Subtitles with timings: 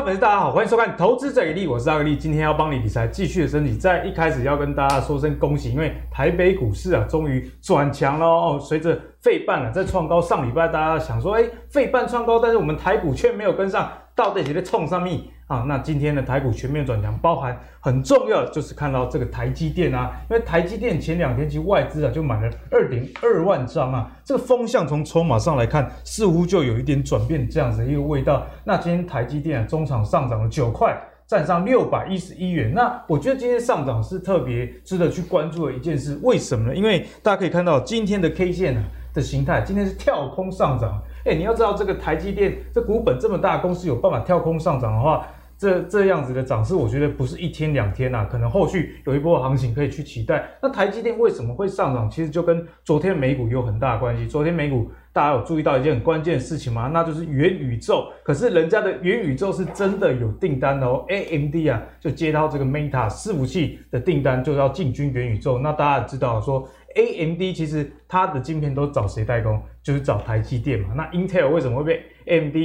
[0.00, 3.76] 位粉丝，大家好，欢迎收看《投资者给力》，我是阿格力，今天要帮你理财，继续的升级。
[3.76, 8.58] 在一开始要跟大家说声恭喜，因为台北股市啊，终于转强了哦。
[8.58, 15.20] 随着费半啊在创高，上礼拜大家想说，哎，费半创高，但是我们台股却没有跟上，到底谁在冲上面
[15.50, 15.64] 啊？
[15.66, 28.46] 那今天的台股全面转强，包含很重要就是看到这个台积电啊，因为台积电前两天其实外资啊就买了二点二万张啊，这个风向从筹码上来看，似乎就有一点转变这样子的一个味道。
[28.62, 32.72] 那今天台积电啊中场上涨了九块，站上六百一十一元。
[32.72, 36.76] 那我觉得今天上涨是特别值得去关注的一件事，为什么呢？
[36.76, 41.02] 因为大家可以看到今天的 K 线啊的形态，今天是跳空上涨。
[41.24, 45.26] 哎，你要知道这个台积电这股本这么大公司有办法跳空上涨的话，
[45.60, 50.48] 这这样子的涨势，我觉得不是一天两天呐、可能后续有一波行情可以去期待。
[50.62, 52.08] 那台积电为什么会上涨？
[52.08, 54.26] 其实就跟昨天美股有很大关系。
[54.26, 56.90] 昨天美股大家有注意到一件很关键的事情吗？
[56.94, 58.10] 那就是元宇宙。
[58.24, 65.58] 可是人家的元宇宙是真的有订单的哦，AMD 啊就接到这个 Meta 伺服器的订单，就要进军元宇宙。
[65.58, 66.66] 那大家知道说。
[66.96, 69.62] AMD 其实它的晶片都找谁代工？
[69.80, 70.88] 就是找台积电嘛。
[70.96, 72.56] 那 Intel 为什么会被 AMD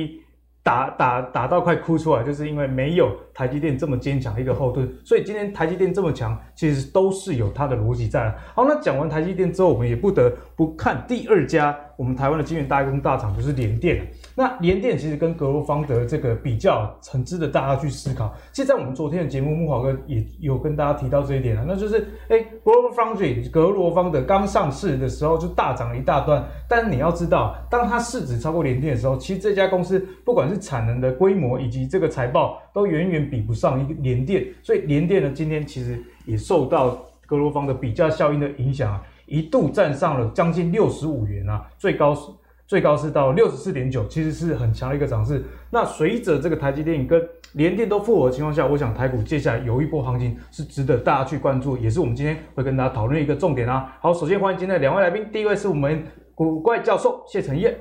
[0.66, 2.24] 打打打到快哭出来？
[2.24, 4.92] 就是因为没有台积电这么坚强的一个后盾。
[5.06, 8.36] 所以今天台积电这么强，其实都是有它的逻辑在。
[8.56, 11.78] 好，那讲完台积电之后，我们也不得不看第二家。
[11.98, 18.34] 我们台湾的晶圆代工大厂就是联电，那联电其实跟格罗方德这个比较，很值得大家去思考。
[18.52, 34.46] 其实，在我们昨天的节目，木华哥也有跟大家提到这一点啊，那就是，哎，GlobalFoundries 格罗方德刚上市的时候就大涨了一大段，但是你要知道，当它市值超过联电的时候，其实这家公司不管是产能的规模以及这个财报，都远远比不上一个联电。
[34.62, 39.02] 所以联电呢，今天其实也受到格罗方德比价效应的影响啊。
[39.26, 42.32] 一度站上了将近六十五元啊，最高是
[42.68, 45.44] 最高是到六十四点九，其实是很强的一个涨势。
[45.70, 47.22] 那随着这个台积电跟
[47.54, 53.96] 联电都复活的情况下，我想台股接下来有一波行情是值得大家去关注，也是我们今天会跟大家讨论一个重点啊。
[54.02, 56.04] 好，首先欢迎今天的两位来宾，第一位是我们
[56.34, 57.76] 古怪教授谢承彦。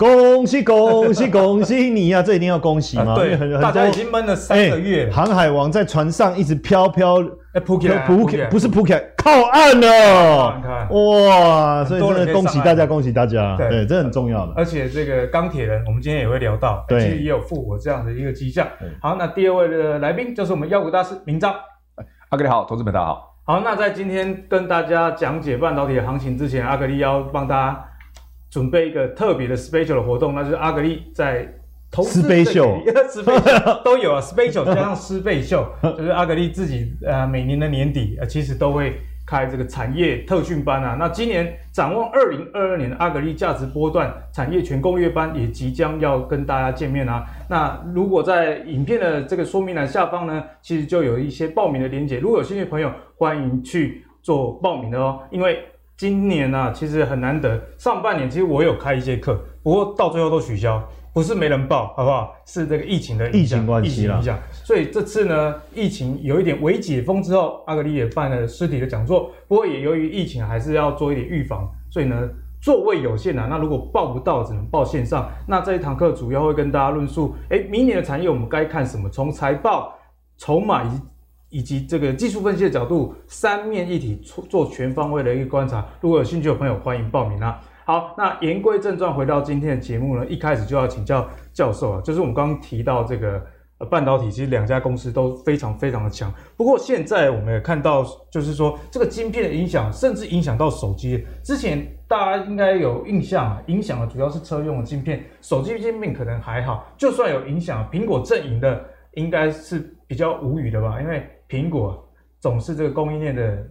[0.00, 2.22] 恭喜恭喜恭喜你呀、啊！
[2.22, 3.14] 这一定要恭喜吗？
[3.14, 5.10] 对，大家已经闷了三个月、欸。
[5.10, 7.22] 航海王在船上一直飘飘，
[7.52, 10.88] 哎，扑起来，扑起来，不是扑起来，靠岸了。
[10.88, 11.84] 哇！
[11.84, 13.54] 所以真的恭喜大家，恭喜大家。
[13.58, 14.54] 对，对，这很重要的。
[14.56, 18.66] 而且这个钢铁人，我们今天也会聊到，对，其实也有复活这样的一个迹象。
[19.02, 21.54] 好，那第二位的来宾就是我们妖股大师明章。
[22.30, 23.36] 阿格力好，投资们大家好。
[23.44, 27.84] 好，那在今天跟大家讲解半导体的行情之前，阿格力要帮大家。
[28.50, 31.48] 准备一个特别的 special 的活动，那就是阿格力在
[31.90, 32.82] 投资 special
[33.84, 35.66] 都有啊，special 加上 special
[35.96, 40.96] 就是阿格力自己呃每年的年底呃其实都会开这个产业特训班啊。
[40.98, 47.24] 那今年展望二零二二年的阿格力价值波段产业全攻略班也即将要跟大家见面啊。
[47.48, 55.64] 那如果在影片的这个说明栏下方呢，其实就有一些报名的链接，如果有兴趣的朋友欢迎去做报名的哦，因为。
[56.00, 57.60] 今年啊，其实很难得。
[57.76, 62.34] 上半年其实我有开一些课，不过到最后都取消，不是没人报，好不好？
[62.46, 64.38] 是这个疫情的影响，疫情关系，疫情影响。
[64.64, 69.30] 所以这次呢，疫情有一点微解封之后，阿格里也办了实体的讲座。
[69.46, 72.26] 不过也由于疫情，还是要做一点预防，所以呢，
[72.62, 73.46] 座位有限啊。
[73.50, 75.30] 那如果报不到，只能报线上。
[75.46, 79.06] 那这一堂课主要会跟大家论述，哎，明年的产业我们该看什么？
[79.10, 79.92] 从财报、
[80.38, 81.02] 筹码以及。
[81.50, 84.16] 以及这个技术分析的角度，三面一体
[84.48, 85.84] 做全方位的一个观察。
[86.00, 87.60] 如果有兴趣的朋友，欢迎报名啊！
[87.84, 93.44] 好，那言归正传，回到今天的节目呢，一开始就要请教教授啊，就是我们刚刚提到这个
[93.78, 96.32] 呃半导体，其实两家公司都非常非常的强。
[96.56, 101.26] 不过现在我们也看到，就是说这个晶片的影响，甚至影响到手机。
[101.42, 106.86] 之前大家应该有印象啊，影响的主要是车用的晶片，手机晶片可能还好。
[106.96, 108.84] 就算有影响，苹果阵营的
[109.14, 111.28] 应该是比较无语的吧，因为。
[111.50, 112.08] 苹果
[112.38, 113.66] 总是这个供应链的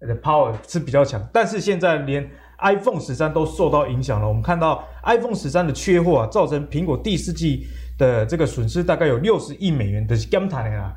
[0.00, 4.28] 的 power 是比较强，但是现在连 iPhone 十三都受到影响了。
[4.28, 7.66] 我们看到 iPhone 十三的缺货啊，造成苹果第四季
[7.98, 10.94] 的这个损失大概有六十亿美元的减产啊。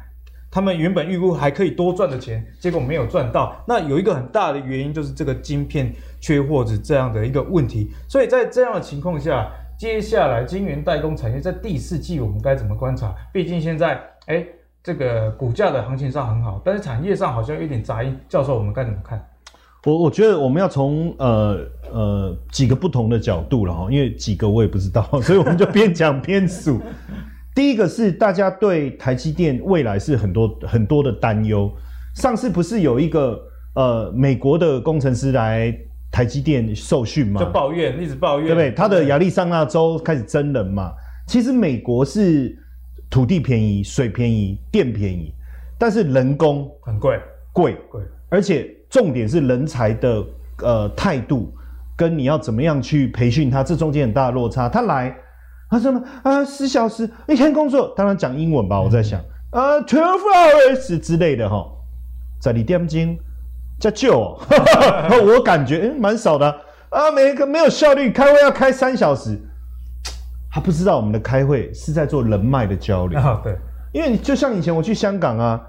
[0.52, 3.56] 他们原本预估还可以多赚的钱，结果没有赚到。
[3.68, 7.92] 那有一个很大的原因就是这个晶片缺货是这样的一个问题。
[8.08, 13.16] 所以在这样的情况下，接下来晶圆代工产业在第四季我们该怎么观察？
[13.32, 14.46] 毕竟现在哎。
[14.86, 18.16] 这个股价的行情上很好，但是产业上好像有点杂音。
[18.30, 19.20] 教授，我们该怎么看？
[19.84, 21.58] 我我觉得我们要从呃
[21.92, 26.80] 呃几个不同的角度了哈，因为几个我也不知道， 所以我们就边讲边数。
[27.56, 31.72] 第一个是大家对台积电未来是很多很多的担忧。
[32.14, 33.42] 上次不是有一个
[33.74, 35.76] 呃美国的工程师来
[36.12, 37.42] 台积电受训嘛？
[37.42, 38.72] 就抱怨，一直抱怨，对不对？
[38.72, 40.92] 他的亚利桑那州开始增人嘛。
[41.26, 42.56] 其实美国是。
[43.10, 45.34] 土地便宜、水便宜、电便宜，
[45.78, 47.20] 但是人工很贵，
[47.54, 50.24] 贵贵，而且重点是人才的
[50.62, 51.54] 呃态度
[51.96, 54.68] 跟你要怎么样去培训他，这中间很大的落差。
[54.68, 55.16] 他来，
[55.70, 55.92] 他说
[56.24, 59.20] 啊，十小时一天工作，当然讲英文吧，我在想。
[59.22, 61.66] 嗯啊，twelve hours 之类的哈，
[62.42, 63.18] 在你点金
[63.80, 64.38] 加旧，
[65.26, 66.46] 我感觉诶蛮、欸、少的
[66.90, 69.40] 啊，啊，每一个没有效率，开会要开三小时，
[70.56, 73.20] 他不知道我们的开会是在做人脉的交流。
[73.20, 73.58] 啊，对，
[73.92, 75.62] 因为就像以前我去香港啊，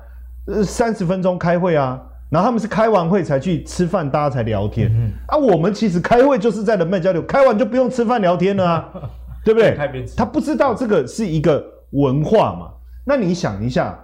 [0.47, 2.01] 呃，三十分钟开会啊，
[2.31, 4.89] 然后他们是开完会才去吃饭，大家才聊天。
[4.95, 8.89] 嗯、啊，我们其实开会就是在人脉交流，开完就不用吃饭聊天了啊，
[9.45, 9.77] 对不对？
[10.17, 12.71] 他不知道这个是一个文化嘛。
[13.05, 13.99] 那你想一下，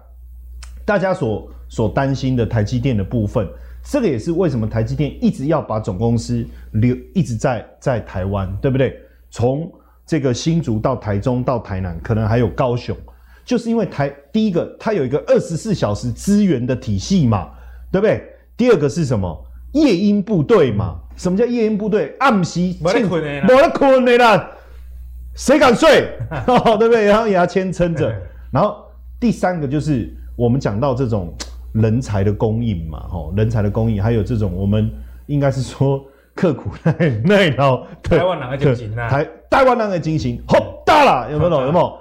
[0.84, 3.46] 大家所所担心的台积电的部分，
[3.84, 8.98] 这个也是为什么台积电一直要把总公司留一直在在台湾，对不对？
[9.30, 9.70] 从
[10.12, 12.94] 这个新竹到台中到台南，可能还有高雄，
[13.46, 17.48] 就是因为台第一个它有一个二十四小时支援的体系嘛，
[17.90, 18.22] 对不对？
[18.54, 19.42] 第二个是什么？
[19.72, 20.96] 夜鹰部队嘛？
[21.16, 22.14] 什么叫夜鹰部队？
[22.18, 24.50] 暗时没得困的，没得困的啦，
[25.34, 26.06] 谁敢睡？
[26.78, 27.06] 对不对？
[27.06, 28.14] 然后也要牵撑着，
[28.50, 28.84] 然后。
[29.18, 31.32] 第三个就是我们讲到这种
[31.72, 34.90] 人才的供应嘛，吼，人才的供应，还有这种我们
[35.26, 36.92] 应该是说刻苦耐
[37.24, 41.50] 耐劳，台湾人的精神啊，台台湾人的精神，好大啦，有没有？
[41.66, 41.98] 有没有？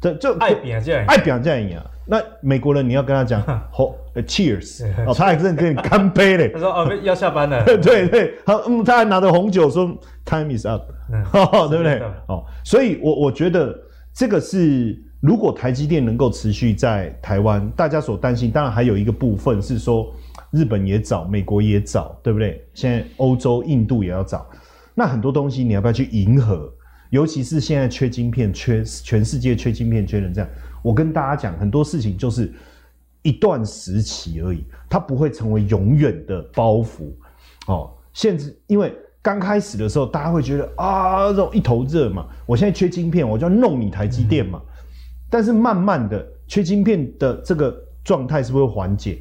[0.00, 1.82] 这就爱表这样，爱表这样。
[2.06, 6.48] 那美国人你要跟他讲，好，Cheers，哦，他还是跟你干杯嘞。
[6.54, 7.62] 他说哦， 要下班了。
[7.64, 9.86] 对对，他，嗯，他还拿着红酒说
[10.24, 10.82] Time is up，
[11.68, 12.00] 对不对？
[12.28, 13.76] 哦，所以我我觉得
[14.14, 14.96] 这个是。
[15.20, 20.14] 如果台积电能够持续在台湾，大家所担心，当然还有一个部分是说，
[20.52, 22.64] 日本也找，美国也找，对不对？
[22.72, 24.46] 现在欧洲、印度也要找，
[24.94, 26.72] 那很多东西你要不要去迎合？
[27.10, 30.48] 尤其是现在缺晶片，缺全世界缺晶片，缺成这样。
[30.82, 32.52] 我跟大家讲，很多事情就是
[33.22, 37.10] 一段时期而已，它不会成为永远的包袱。
[37.66, 44.62] 哦，现在因为刚开始的时候，大家会觉得啊，这种一头热嘛，我现在缺晶片，我就要弄你台积电嘛。
[45.30, 49.18] 但是慢慢的，缺晶片的这个状态是不是会缓解？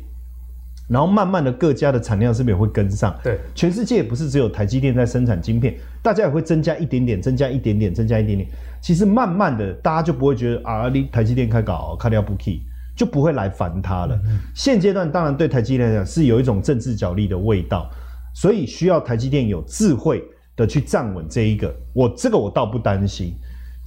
[0.90, 3.14] 然后慢慢的各家的产量是不是也会跟上？
[3.22, 8.50] 对，全世界也不是只有台积电在生产晶片，大家也会增加一点点，增加一点点，增加一点点。
[8.82, 12.62] 其实慢慢的，大家就不会觉得啊，你台积电开搞开掉不起，
[12.96, 14.16] 就不会来烦它了。
[14.28, 17.90] 嗯、现阶段当然对台积电来讲是有一种政治角力的味道，
[18.34, 20.24] 所以需要台积电有智慧
[20.56, 21.76] 的去站稳这一个。
[21.92, 23.36] 我这个我倒不担心。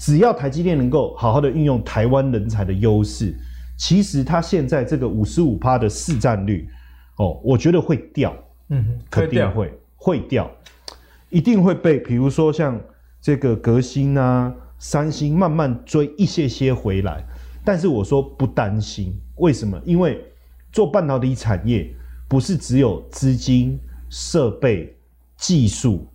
[0.00, 3.34] 只要台积电能够好好的运用台湾人才的优势，
[3.76, 6.66] 其实它现在这个五十五趴的市占率，
[7.16, 8.34] 哦，我觉得会掉，
[8.70, 10.50] 嗯哼，肯定会会掉，会掉，
[11.28, 12.80] 一定会被，比如说像
[13.20, 17.22] 这个革新啊、三星慢慢追一些些回来，
[17.62, 19.78] 但是我说不担心，为什么？
[19.84, 20.24] 因为
[20.72, 21.94] 做半导体产业
[22.26, 24.96] 不是只有资金、设备、
[25.36, 26.06] 技术。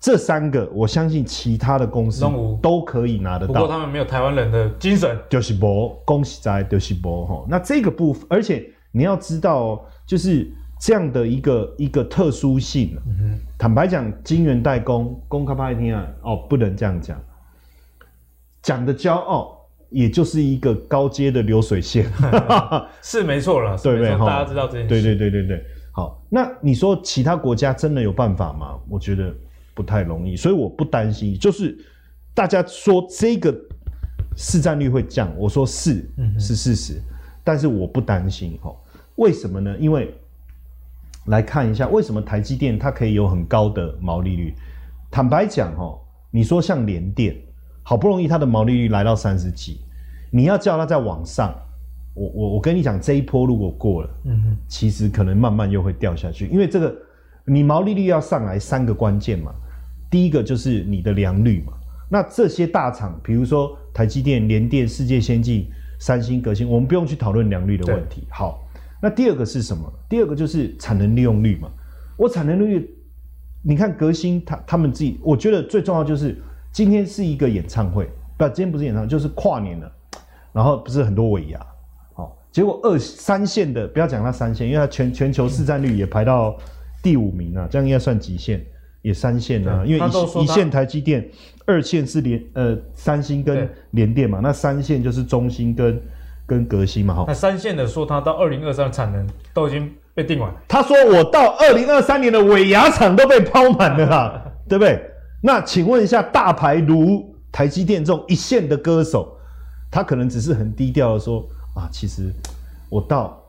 [0.00, 2.24] 这三个，我相信其他的公司
[2.62, 3.54] 都可以拿得到。
[3.54, 7.44] 不过他们没有台湾人的精神，就是不恭喜在就是不哈。
[7.48, 10.48] 那这个部分，而且你要知道哦，就是
[10.80, 12.96] 这样的一个一个特殊性。
[13.06, 17.20] 嗯、坦白讲，晶圆代工，公开拍听啊，哦，不能这样讲。
[18.62, 22.06] 讲的骄傲，也就是一个高阶的流水线，
[23.02, 24.10] 是没错了， 对不对？
[24.16, 24.88] 大家知道这件事。
[24.88, 25.64] 对对对对对。
[25.90, 28.78] 好，那你说其他国家真的有办法吗？
[28.88, 29.34] 我觉得。
[29.78, 31.38] 不太容易，所以我不担心。
[31.38, 31.78] 就是
[32.34, 33.56] 大家说这个
[34.36, 36.04] 市占率会降，我说是，
[36.36, 36.94] 是事实。
[36.94, 37.04] 嗯、
[37.44, 38.74] 但是我不担心哦，
[39.14, 39.76] 为什么呢？
[39.78, 40.12] 因为
[41.26, 44.52] 来看一下，为什么台积电它可以有很高的毛利率？
[45.12, 45.96] 坦白讲哈，
[46.32, 47.36] 你说像联电，
[47.84, 49.80] 好不容易它的毛利率来到三十几，
[50.32, 51.54] 你要叫它再往上，
[52.14, 56.92] 我我我跟你讲，这一波如果过了，嗯哼，其实可能慢慢又会掉下去，因为这个
[57.44, 59.54] 你毛利率要上来，三个关键嘛。
[60.10, 61.72] 第一个就是你的良率嘛，
[62.08, 65.66] 那这些大厂，比如说台积电、联电、世界先进、
[65.98, 68.26] 三星、革新，我们不用去讨论良率的问题。
[68.30, 68.66] 好，
[69.02, 69.92] 那第二个是什么？
[70.08, 71.70] 第二个就是产能利用率嘛。
[72.16, 72.90] 我产能利用率，
[73.62, 76.36] 你看革新他他们自己，我觉得最重要就是
[76.72, 79.92] 今天是一个演唱会，不，今天不是演唱会，就是跨年了，
[80.52, 81.60] 然后不是很多尾牙，
[82.14, 86.56] 好，结果二三线的不要讲它三线，因为它全全球市占率也排到
[87.02, 88.64] 第五名啊，这样应该算几线？
[89.02, 91.26] 也三线啊，因为一一线台积电，
[91.66, 96.00] 二线是联呃三星跟联电嘛，那三线就是中芯跟
[96.46, 97.24] 跟革新嘛哈。
[97.28, 100.52] 那三线的说，它到二零二三产能都已经被定完。
[100.66, 105.00] 他说我到二零二三年的尾牙厂都被抛满了啦， 对不对？
[105.40, 109.36] 那请问一下，大牌如台积电这种一线的歌手，
[109.90, 112.32] 他可能只是很低调的说啊，其实
[112.88, 113.40] 我到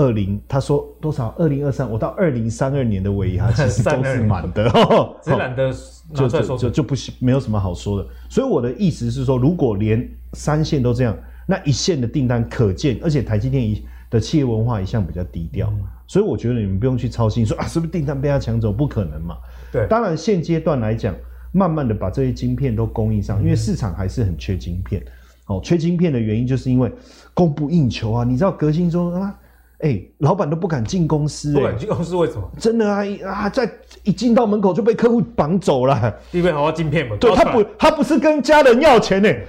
[0.00, 1.28] 二零，他说多少？
[1.36, 4.66] 二零二三，我到二零三二年的尾牙 其实都是满的，
[5.22, 5.70] 只懒得
[6.14, 8.08] 就就就就不没有什么好说的。
[8.30, 11.14] 所以我的意思是说，如果连三线都这样，
[11.46, 18.72] 那一线的订单可见，而且台积电一的企业文化一向比较低调，嗯、所以我觉得你们不用去操心说啊，是不是订单被他抢走？
[18.72, 19.36] 不可能嘛。
[19.70, 21.14] 对，当然现阶段来讲，
[21.52, 25.04] 慢慢的把这些晶片都供应上，因为市场还是很缺晶片。
[25.46, 26.90] 哦，缺晶片的原因就是因为
[27.34, 28.24] 供不应求啊。
[28.24, 29.36] 你知道革新说啊，
[29.82, 32.50] 哎、欸，老板都不敢进公司、欸，不敢进公司为什么？
[32.58, 33.70] 真的啊，啊，在
[34.04, 36.14] 一进到门口就被客户绑走了。
[36.32, 37.16] 因为好要晶片嘛。
[37.18, 39.46] 对，他不，他不是跟家人要钱呢、欸，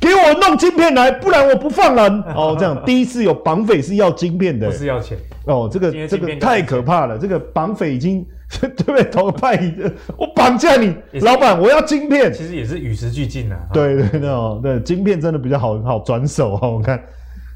[0.00, 2.22] 给我弄晶片来，不然我不放人。
[2.34, 5.18] 哦，这样第一次有绑匪是要晶片的、欸，不是要钱。
[5.46, 8.24] 哦，这个这个太可怕了，这个绑匪已经。
[8.62, 9.04] 对不对？
[9.04, 9.60] 投个派，
[10.16, 12.32] 我绑架你，老板，我要晶片。
[12.32, 13.58] 其实也是与时俱进啊。
[13.74, 16.76] 对对对哦，对，晶片真的比较好好转手哦。
[16.76, 16.98] 我看，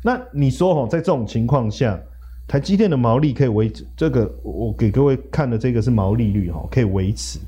[0.02, 1.98] 那你说哈，在这种情况下，
[2.46, 7.38] 台积电的毛利可以维持这个，我给各位看的这个是毛利率哈，可以维持。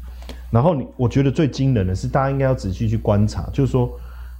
[0.50, 3.90] 然后你，我觉得最惊人的是，大家应该要仔细去观察，就是说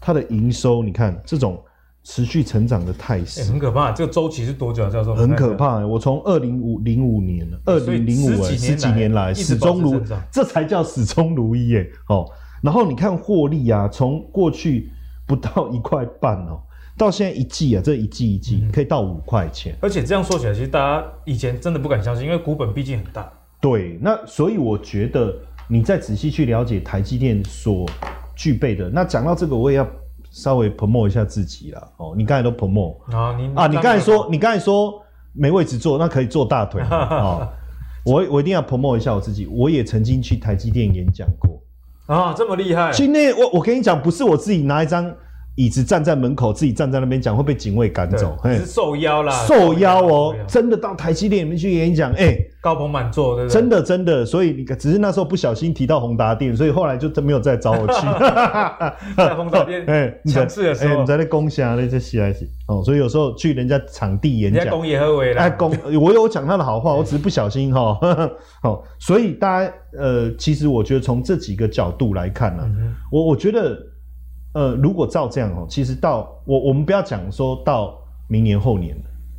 [0.01, 1.61] 它的营收，你看这种。
[2.07, 3.91] 持续成长的态势、欸、很可怕。
[3.91, 4.91] 这个周期是多久啊？
[4.91, 5.15] 教授？
[5.15, 5.79] 很可怕。
[5.87, 9.99] 我从二零五零五年了，二零零五十几年来始终如，
[10.31, 11.91] 这才叫始终如一耶。
[12.11, 12.27] 哦，
[12.63, 14.91] 然后你看获利啊，从过去
[15.27, 16.61] 不到一块半哦，
[16.97, 19.77] 到现在一季啊，这一季一季可以到五块钱。
[19.81, 23.33] 而且这样说起来，其实大家以前真的不敢相信，因为股本毕竟很大。
[23.61, 25.35] 对，那所以我觉得
[25.69, 27.87] 你再仔细去了解台积电所
[28.37, 28.89] 具备的。
[28.91, 29.87] 那讲到这个，我也要。
[30.31, 35.01] 稍微 promote 一下自己啦，哦，你刚才都 promote 啊，你啊，你刚才说，你刚才说
[35.33, 36.89] 没位置坐，那可以坐大腿啊、
[37.23, 37.49] 哦。
[38.05, 41.63] 我我一定要 promote 一下我自己，我也曾经去台积电演讲过
[42.13, 42.91] 啊，这么厉害。
[42.91, 45.09] 今天我我跟你讲，不是我自己拿一张
[45.57, 52.51] 椅子站在门口，自己站在那边讲会被警卫赶走，是受邀啦，受邀哦，真的到台积电里面去演讲，哎、欸。
[52.65, 53.61] 高朋满座，对不对？
[53.61, 58.07] 真的真的，所以你只是那时候不小心提到宏达电，所以后来就真没有再找我去。
[59.15, 67.99] 在宏达电，哎，强势的时候，你在那攻下那些戏来戏哦，所以有时候去人家场地演讲，人家攻也很伟哎，攻我有讲他的好话， 我只是不小心哈。
[68.63, 73.79] 好，所以大家呃，其实我觉得从这几个角度来看呢、啊嗯，我我觉得
[74.55, 77.97] 呃，如果照这样哦，其实到我我们不要讲说到
[78.29, 78.97] 明年后年。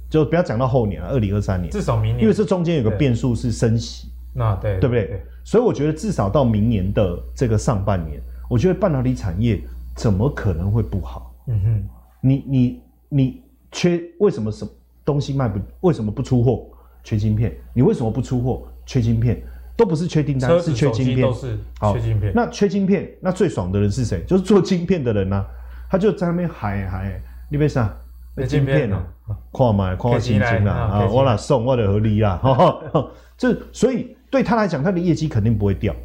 [0.07, 5.21] 就不要讲到后年了，二零二三年，至少明年，因为这中间有个变数是升息，那对对不对，对？
[5.43, 9.59] 所以我觉得至少到明年的这个上半年，我觉得半导体产业
[9.95, 11.33] 怎么可能会不好？
[11.47, 11.89] 嗯哼，
[12.21, 14.71] 你你你缺为什么什么
[15.03, 15.59] 东西卖不？
[15.81, 16.67] 为什么不出货？
[17.03, 17.53] 缺晶片？
[17.73, 18.63] 你为什么不出货？
[18.85, 19.43] 缺晶片？
[19.77, 21.57] 都不是缺订单，是缺晶片，都是
[21.93, 22.31] 缺晶片。
[22.33, 24.23] 那缺晶片，那最爽的人是谁？
[24.27, 25.45] 就是做晶片的人啊，
[25.89, 27.95] 他就在那边喊喊，你别啥？
[28.37, 29.01] 那晶片哦，
[29.53, 31.05] 看嘛，看我心情啦啊！
[31.05, 32.35] 我来送，我的合理啦。
[32.43, 32.81] 哈，
[33.37, 35.95] 这所以对他来讲，他的业绩肯定不会掉。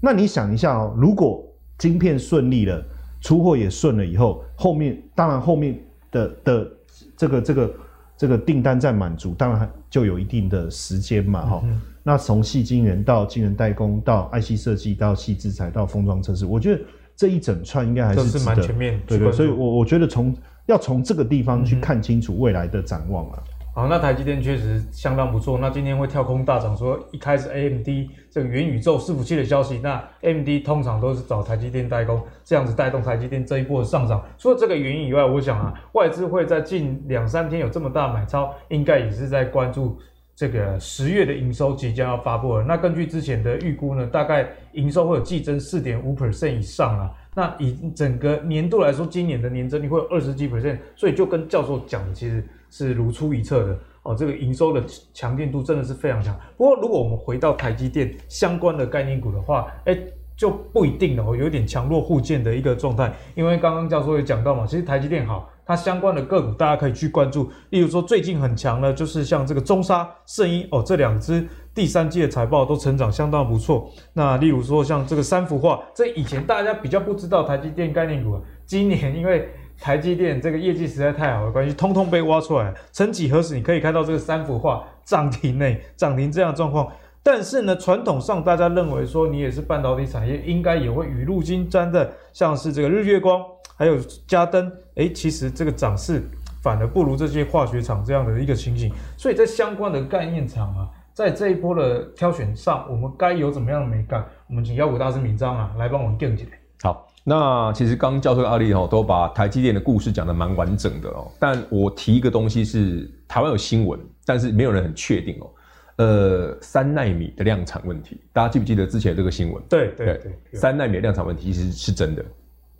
[0.00, 1.42] 那你想一下哦，如果
[1.78, 2.84] 晶片顺利了，
[3.22, 5.78] 出货也顺了以后，后面当然后面
[6.10, 6.68] 的的
[7.16, 7.74] 这个这个
[8.18, 11.46] 这个订单在满足，当然就有一定的时间嘛。
[11.46, 16.80] 哈、嗯，那从细晶圆到晶圆代工到 IC 设计到细制材到封装测试，我觉得
[17.14, 18.98] 这一整串应该还是蛮全面。
[19.06, 20.34] 对对，所以我我觉得从
[20.64, 23.38] 要从这个地方去看清楚未来的展望啊。
[23.74, 25.58] 好，那台积电确实相当不错。
[25.58, 27.86] 那今天会跳空大涨，说一开始 AMD
[28.30, 34.24] 这个元宇宙伺服器的消息，那 AMD 通常都是找台积电代工，这样子带动台积电这一波的上涨。
[34.38, 39.98] 除了这个原因以外，我想啊，外资会在近两三天有这么大买超，应该也是在关注
[40.38, 42.62] 这个十月的营收即将要发布了。
[42.62, 47.10] 那根据之前的预估呢，大概营收会有季增四点五 percent 以上啊。
[47.34, 54.14] 那以整个年度来说，今年的年增率会有二十几 percent，所以就跟教授讲的，其实是如出一辙的哦。
[54.14, 54.80] 这个营收的
[55.12, 56.32] 强劲度真的是非常强。
[56.56, 59.98] 不过，如果我们回到台积电相关的概念股的话，哎，
[60.36, 63.12] 就不一定了哦，有点强弱互见的一个状态。
[63.34, 65.50] 因为刚刚教授也讲到嘛，其实台积电好。
[65.68, 67.50] 它相关的个股，大家可以去关注。
[67.68, 73.90] 例如说，最近很强的，就是像这个中沙、圣音哦，这两只第三季的财报都成长相当不错。
[74.14, 79.46] 那例如说，像这个三幅画，这以前大家比较不知道台积电概念股，今年因为
[79.78, 82.72] 台积电这个业绩实在太好的关系，通通被挖出来。
[82.90, 86.90] 曾几何时，你可以看到这个三幅画涨停内涨停这样的状况。
[87.22, 93.44] 但是呢，传统上大家认为说，你也是半导体产业，应该也会雨露均沾的，像是这个日月光。
[93.78, 96.22] 还有加登，诶，其实这个涨势
[96.60, 104.26] 反而不如这些化学厂这样的一个情形，所以在相关的概念厂啊，在这一波的挑选上，我们该有怎么样的美感？
[104.48, 106.50] 我们请妖股大师明章啊来帮我们定起来。
[106.82, 107.06] 好。
[107.24, 111.30] 那其实刚刚教授跟阿力哦都把台积电的故事讲得蛮完整的哦。
[111.38, 115.50] 但我提一个东西是台湾有新闻，但是没有人很确定哦。
[115.96, 119.62] 呃，三纳米的量产问题，大家记不记得之前这个新闻？
[119.68, 122.24] 对对对，三纳米的量产问题其实是真的，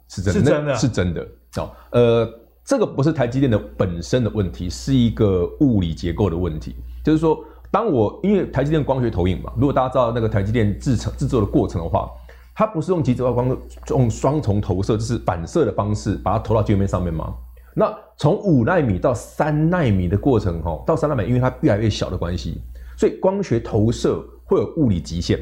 [0.08, 1.70] 是真的，是真的，是真的哦。
[1.90, 2.28] 呃，
[2.64, 6.74] 这个不是台积电的本身的问题，是一个物理结构的问题。
[7.04, 7.38] 就是说，
[7.70, 12.10] 当我因为台积电光学投影嘛，如果大家知道那个台积电制成制作的过程的话，
[12.54, 13.56] 它不是用极紫外光
[13.88, 17.32] 用双重投射，就是反射的方式把它投到界面上面吗？
[17.74, 22.60] 那从五纳米到三纳米的过程，哈，到三纳米，因为它越来越小的关系。
[22.96, 25.38] 所以光学投射会有物理极限，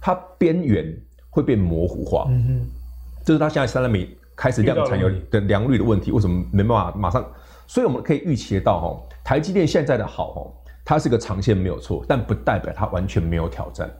[0.00, 0.96] 它边缘
[1.28, 2.24] 会变模糊化。
[2.30, 2.66] 嗯哼，
[3.26, 6.12] 这是它现在三纳米开始量产有的良率的问题。
[6.12, 7.26] 为什么没办法马上？
[7.66, 10.40] 所以我们可以预期得到，哈，台积电现在的好，哦，
[10.84, 13.90] 它是个长线没有错，但不代表它完全没有挑战。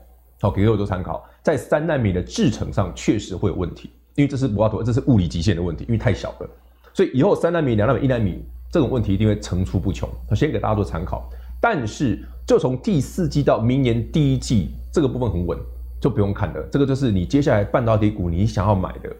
[0.40, 6.48] 好，给各位做参考，在三纳米的制程上确实会有问题，因为这是不要说，这是物理极限的问题，因为太小了。
[6.94, 10.08] 所以以后三纳米、两纳米、一纳米这种问题一定会层出不穷。
[10.30, 11.28] 我先给大家做参考。
[11.60, 15.58] 但是，就从第四季到明年第一季，这个部分很稳，
[16.06, 16.62] 就不用看了。
[16.70, 19.10] 这个就是你接下来半导体股你想要买的，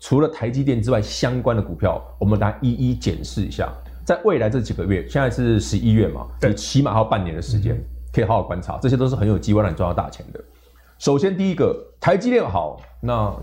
[0.00, 3.72] 除了台积电之外相关的股票，我们来一一检视一下。
[4.04, 7.74] 在未来这几个月，现在是十一月嘛，对，起码还有半年的时间，
[8.12, 8.78] 可以好好观察。
[8.82, 10.44] 这些都是很有机会让你赚到大钱的。
[10.98, 13.34] 首先，第一个，台积电好，那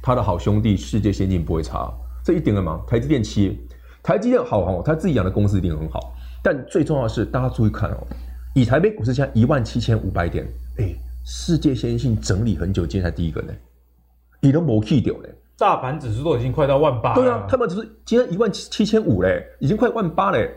[0.00, 1.92] 他的好兄弟世界先进不会差，
[2.24, 2.80] 这一点了吗？
[2.86, 3.58] 台积电七，
[4.04, 6.14] 台积电好哦，他自己养的公司一定很好。
[6.44, 8.06] 但最重要的是，大家注意看哦，
[8.54, 10.46] 以台北股市现在一万七千五百点，
[10.78, 10.94] 哎，
[11.24, 13.52] 世界先进整理很久，今天才第一个呢，
[14.40, 15.34] 你都没去掉嘞。
[15.58, 17.14] 大盘指数都已经快到万八了。
[17.16, 20.50] 对啊，他们只是今天一万七七千五嘞，已经快万八嘞。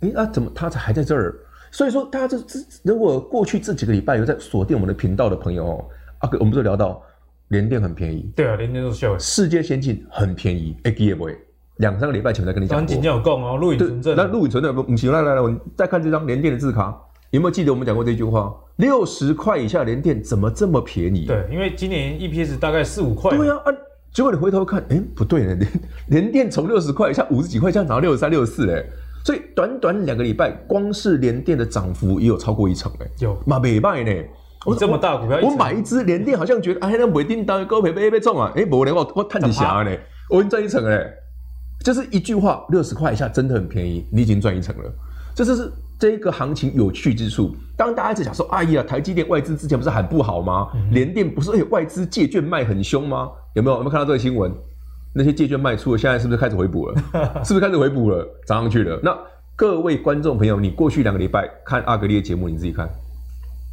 [0.00, 1.34] 哎，那怎么他才还在这儿？
[1.70, 5.84] 所以说，大家这这如果过去这几个礼拜有在锁定我们的频道的朋友哦，
[6.18, 7.00] 啊，我们就聊到
[7.48, 8.32] 联电很便宜。
[8.34, 9.16] 对啊，联电都秀。
[9.18, 11.38] 世界先进很便宜，哎，给也不会。
[11.76, 14.16] 两三个礼拜前我在跟你讲过，今天有讲哦，录影存证。
[14.16, 16.98] 那录影存证不行，来来来，我们再看这张联电的字卡，
[17.30, 18.54] 有没有记得我们讲过这句话？
[18.76, 21.26] 六十块以下联电怎么这么便宜？
[21.26, 23.36] 对，因为今年 EPS 大概四五块。
[23.36, 23.72] 对啊，啊，
[24.14, 25.54] 结果你回头看，哎，不对呢，
[26.08, 28.86] 连连电从六十块以下五十几块，现在涨到六十三、六十四嘞，
[29.24, 34.12] 所以短短两个礼拜，光是联电的涨幅也有超过一成哎，有，嘛没卖呢。
[34.64, 39.90] 我这么大股票，我买一支联电，好像觉得哎，那不一定当高赔被被中啊，哎，不然我我探底下呢，
[40.30, 41.06] 我已经赚一成嘞。
[41.84, 44.92] 就是一句话，六十块以下真的很便宜，你已经赚一成了。
[45.34, 47.54] 这就是这个行情有趣之处。
[47.76, 50.68] 当大家一直讲说，哎呀，台积电外资之前不是很不好吗？
[50.92, 53.30] 联、嗯、电不是哎外资借券卖很凶吗？
[53.54, 53.76] 有没有？
[53.76, 54.52] 有没有看到这个新闻？
[55.14, 56.94] 那些借券卖出了，现在是不是开始回补了？
[57.44, 58.26] 是不是开始回补了？
[58.46, 59.00] 涨上去了。
[59.02, 59.16] 那
[59.56, 62.88] 各位观众朋友，你过去两个礼拜看阿格力的节目，你自己看，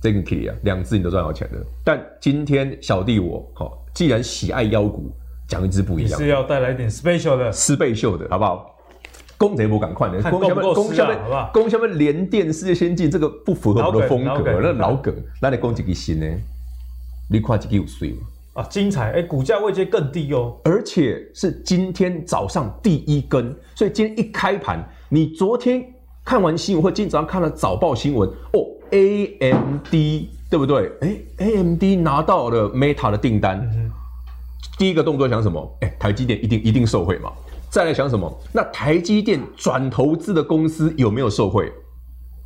[0.01, 1.59] 这个 K 啊，两支你都赚到钱了。
[1.83, 5.11] 但今天小弟我，好，既然喜爱妖股。
[5.47, 8.74] 讲一支不一样，是要带来一点 special 的，四倍秀的，好不好？
[9.37, 11.19] 攻贼不赶快的，攻下面，攻下面，
[11.53, 16.25] 攻下面，联电世界先进这个不符合我的风格，那老梗，那你攻几个新呢？
[17.29, 18.15] 你看几个有水
[18.53, 18.63] 啊？
[18.69, 19.11] 精彩！
[19.11, 25.83] 哎，股价位阶更低哦，而且是今天早上第一根，所以今天一开盘，你昨天
[26.23, 29.91] 看完新闻或今天早上看了早报新闻哦，AMD
[30.49, 30.91] 对不对？
[31.01, 33.59] 哎，AMD 拿到了 Meta 的订单。
[33.75, 33.91] 嗯
[34.77, 35.77] 第一个动作想什么？
[35.81, 37.31] 哎、欸，台积电一定一定受惠嘛。
[37.75, 38.41] 再来想什么？
[38.53, 41.69] 那台积电转投资的公司有没有受惠？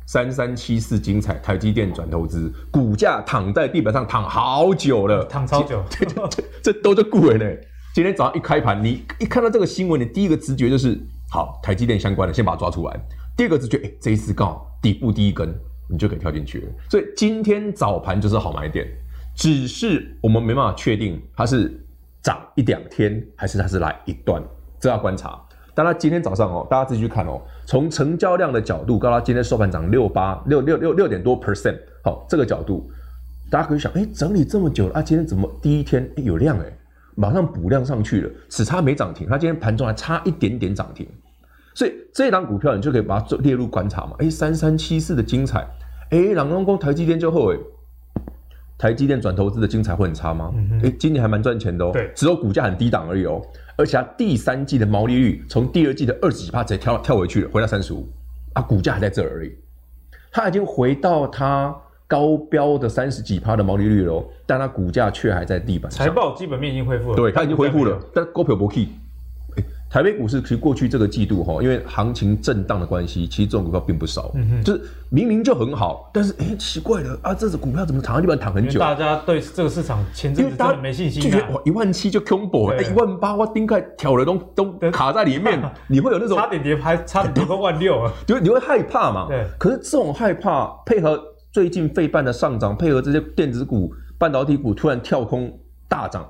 [0.04, 5.84] 三三七四精彩，台积电转投资，股价躺在地板上躺好久了，躺超久。
[5.88, 7.46] 这这这这都是鬼呢。
[7.94, 10.98] 今天早上一开盘，你一看到这个新闻，你第一个直觉就是
[11.30, 13.00] 好，台积电相关的，先把它抓出来。
[13.36, 15.48] 第二个直觉，哎、欸，这一次刚好底部第一根，
[15.88, 16.66] 你就可以跳进去了。
[16.90, 18.84] 所以今天早盘就是好买点，
[19.36, 21.86] 只是我们没办法确定它是。
[22.22, 24.42] 涨一两天，还是它是来一段，
[24.80, 25.38] 这要观察。
[25.72, 27.40] 当然，今天早上哦，大家自己去看哦。
[27.64, 32.90] 从成交量的角度，告诉他今天收盘涨六八六六六六点多 percent，好，这个角度，
[33.50, 36.64] 大家可以想，哎，整理这么久了啊，今天怎么第一天有量哎，
[37.14, 41.06] 马上补量上去了，只差没涨停，它今天盘中还差一点点涨停，
[41.74, 44.16] 所以这一档股票你就可以把它列入观察嘛。
[44.18, 45.66] 哎，三三七四的精彩，
[46.10, 47.58] 哎，朗光光台积电就后哎。
[48.80, 50.50] 台积电转投资的精彩会很差吗？
[50.56, 51.90] 嗯哼，诶，今年还蛮赚钱的哦。
[51.92, 53.42] 对，只有股价很低档而已哦。
[53.76, 58.08] 而且它第三季的毛利率从第二季的二十几趴直接跳跳回去了，回到三十五
[58.54, 59.52] 啊，股价还在这儿而已。
[60.32, 66.06] 它已经回到它高标的三十几趴的毛利率了，但它股价却还在地板上。
[66.06, 68.88] 财报基本面已经恢复了，对，它已经恢复了，但股票不 key。
[69.90, 74.30] 台北股市其实过去这个季度哈，因为行情震荡的关系，其实这种股票并不少。
[74.36, 78.78] 嗯哼，就是明明就很好，但是哎、欸，奇怪了啊，这只股票怎么躺在地板躺很久？
[78.78, 89.26] 大家对这个市场前阵子真的没信心、啊，就觉得哇，一万七就空博，哎，一万八我丁块挑了都都卡在里面， 你会有那种差点跌还 差点跌破万六啊，就你会害怕嘛？
[89.28, 89.44] 对。
[89.58, 95.52] 可是这种害怕配合最近费半的上涨，配合这些电子股、半导体股突然跳空
[95.88, 96.24] 大涨。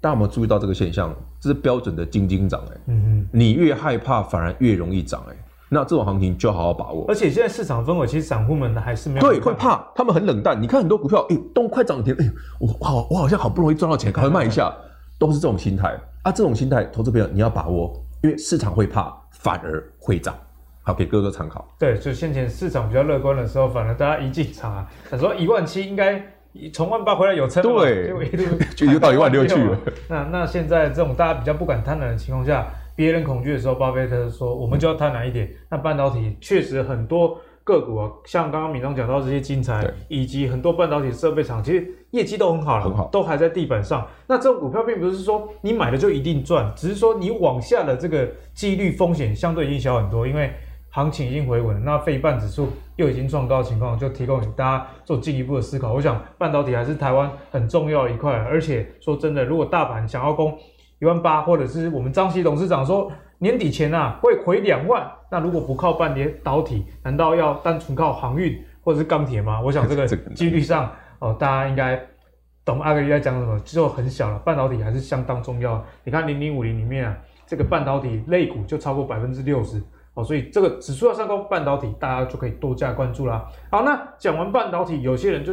[0.00, 1.14] 大家有没有注意到这个现象？
[1.38, 5.36] 这是标准的金金涨哎，嗯哼，你越害怕，反而越容易涨哎。
[5.68, 7.04] 那这种行情就要好好把握。
[7.06, 10.60] 而且现在市场氛围，其实散户们还是没有对，会怕，他们很冷淡。
[10.60, 14.74] 你看很多股票，哎、欸，都快涨停，哎、欸，我好，我好像好不容易赚到钱，赶快卖一下，
[15.18, 16.32] 都是这种心态啊。
[16.32, 20.34] 这种心态，投资朋友你要把握，因为市场会怕，反而会涨。
[20.82, 21.68] 好，给哥哥参考。
[21.78, 26.24] 对，就先前市场比较乐观的时候，反而大家一进场啊，他说一万七应该。
[26.72, 29.78] 从万八回来有撑，对，就一路就又到一万六去了。
[30.08, 35.48] 那那现在这种大家比较不敢贪婪的情况下，别人恐惧的时候，巴菲特说我们就要贪婪一点。
[35.68, 44.06] 那半导体确实很多个股啊，像刚刚敏东讲到这些精材，以及很多半导体设备厂，其实业绩都很好了，很好，都还在地板上。
[44.26, 50.52] 那这种股票并不是说你买了就一定赚，只是说你往下的这个几率风险相对已经小很多，因为。
[50.90, 55.92] 行情已经回稳了，那费半指数又已经创高的情况，就提供给大家做进一步的思考。
[55.92, 60.58] 我想半导体还是台湾很重要的一块，而且说真的，如果大盘想要攻
[60.98, 69.60] 一万八，或者是我们张锡董事长说年底前啊会回两万，那如果不靠半导体，难道要单纯靠航运或者是钢铁吗？
[69.60, 72.04] 我想这个几率上哦，大家应该
[72.64, 74.38] 懂阿格力在讲什么，就很小了。
[74.40, 75.82] 半导体还是相当重要。
[76.02, 79.80] 你看零零五零里面啊，这个半导体类股就超过百分之六十。
[80.14, 83.46] 哦，所以这个指数要上攻半导体，大家就可以多加关注啦。
[83.70, 85.52] 好，那讲完半导体，有些人就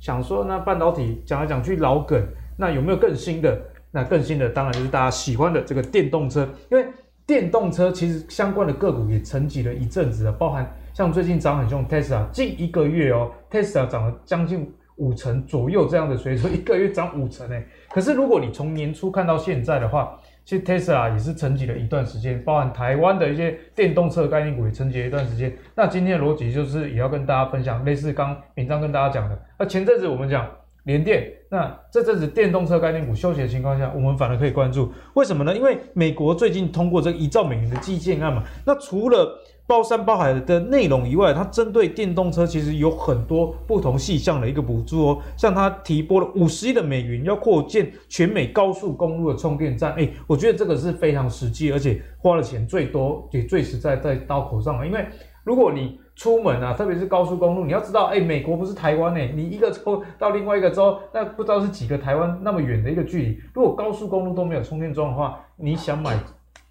[0.00, 2.20] 想说，那半导体讲来讲去老梗，
[2.58, 3.60] 那有没有更新的？
[3.96, 6.84] 那更新的当然就是大家喜欢的这个电动车，因为
[7.24, 17.64] 电动车其实相关的个股也沉寂了一阵子了，包含像最近涨很凶 Tesla，近一个月哦，Tesla 涨了将近五成左右这样的水准，一个月涨五成哎。
[17.90, 25.50] 可是如果你从年初看到现在的话，其实 Tesla 也是沉寂了一段时间，包含台湾的一些电动车概念股也沉寂了一段时间。
[25.74, 29.38] 那今天的逻辑就是也要跟大家分享，类似刚闵漳跟大家讲的。
[29.58, 30.46] 那前阵子我们讲
[30.84, 35.56] 联电，那这阵子电动车概念股休息的情况下，我们反而可以关注，为什么呢？
[35.56, 38.44] 因为美国最近通过这个一兆美元的基建案嘛。
[38.66, 45.22] 那除了包山包海的内容以外，它针对电动车其实有很多不同细项的一个补助哦。
[45.38, 49.92] 像它提拨了五十亿的美元，要扩建全美高速公路的充电站。
[49.94, 54.86] 哎，我觉得这个是非常实际，而且花的钱最多也最实在在刀口上了。
[54.86, 55.02] 因为
[55.44, 63.40] 如果你出门啊，特别是高速公路，你要知道，哎，美国不是台湾哎，你一个州到另外一个州，那不知道是几个台湾那么远的一个距离。
[63.54, 66.18] 如果高速公路都没有充电桩的话，你想买？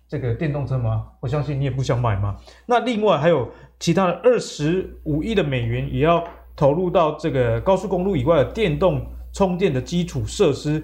[0.07, 1.07] 这个电动车吗？
[1.19, 2.35] 我相信你也不想买嘛。
[2.67, 6.23] 那另外还有其他的二十五亿的美元也要
[6.55, 10.83] 投入到这个高速公路以外的电动充电的基础设施，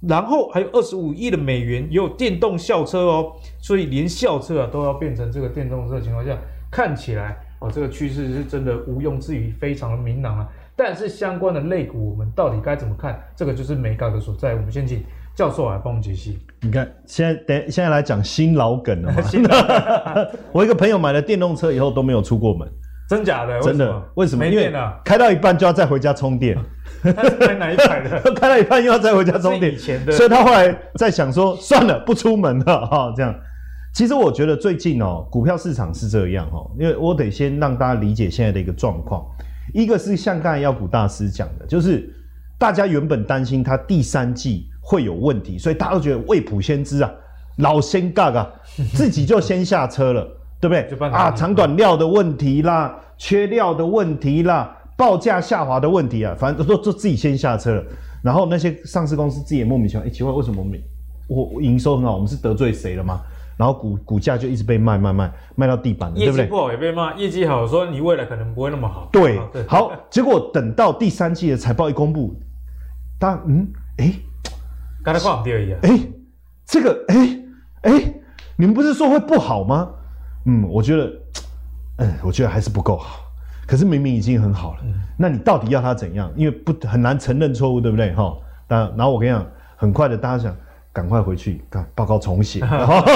[0.00, 3.32] 然后还有二十五亿的美元也有电动校车哦。
[3.58, 6.36] 所以连校车啊都要变成这个电动车的情况下，
[6.70, 10.46] 看起来哦这个趋势是真的毋庸置疑，非常的明朗啊。
[10.76, 13.18] 但是相关的类股我们到底该怎么看？
[13.34, 14.54] 这个就是眉角的所在。
[14.54, 15.02] 我们先请。
[15.38, 16.36] 教授来帮我们解析。
[16.62, 19.22] 你看，现在等现在来讲新老梗了嘛？
[20.50, 22.68] 我一个朋友买了电动车以后都没有出过门，
[23.08, 23.60] 真假的？
[23.60, 24.02] 真的？
[24.16, 24.44] 为什么？
[24.44, 26.58] 没电了，开到一半就要再回家充电。
[27.04, 28.20] 他是买哪一排的？
[28.34, 29.72] 开到一半又要再回家充电。
[29.72, 33.14] 以前的，所以他后来在想说，算了，不出门了哈。
[33.16, 33.32] 这样，
[33.94, 39.24] 其实我觉得最近哦，股票市场是这样哦，因为我得先让大家理解现在的一个状况。
[39.72, 42.12] 一个是像刚才妖股大师讲的，就是
[42.58, 44.66] 大家原本担心他第三季。
[44.88, 47.10] 会有问题，所以大家都觉得未卜先知啊，
[47.58, 48.50] 老先尬啊，
[48.96, 50.26] 自己就先下车了，
[50.58, 51.08] 对不对？
[51.10, 57.84] 啊，长短料的问题啦，缺料的问题啦，报价下滑的问题啊，反正都都自己先下车了。
[58.22, 60.80] 然后那些上市公司自己也莫名其妙，哎，奇怪，为什么我们
[61.28, 63.20] 我营收很好，我们是得罪谁了吗？
[63.58, 66.38] 然后股股价就一直被卖卖卖卖到地板了，对不对？
[66.38, 69.06] 业绩不好也被骂，业绩好说你未来可能不会那么好。
[69.12, 72.34] 对，好，结果等到第三季的财报一公布，
[73.18, 74.14] 大家嗯，哎。
[75.02, 75.78] 刚才挂掉一样。
[75.82, 76.00] 哎，
[76.66, 77.38] 这个，哎，
[77.82, 78.14] 哎，
[78.56, 79.90] 你们不是说会不好吗？
[80.46, 81.12] 嗯，我觉得，
[81.98, 83.20] 嗯，我觉得还是不够好。
[83.66, 86.32] 可是明明已经很好了，嗯、那你到底要他怎样？
[86.36, 88.12] 因为不很难承认错误，对不对？
[88.14, 90.56] 哈，然然后我跟你讲，很快的，大家想
[90.92, 92.60] 赶快回去，看报告重写。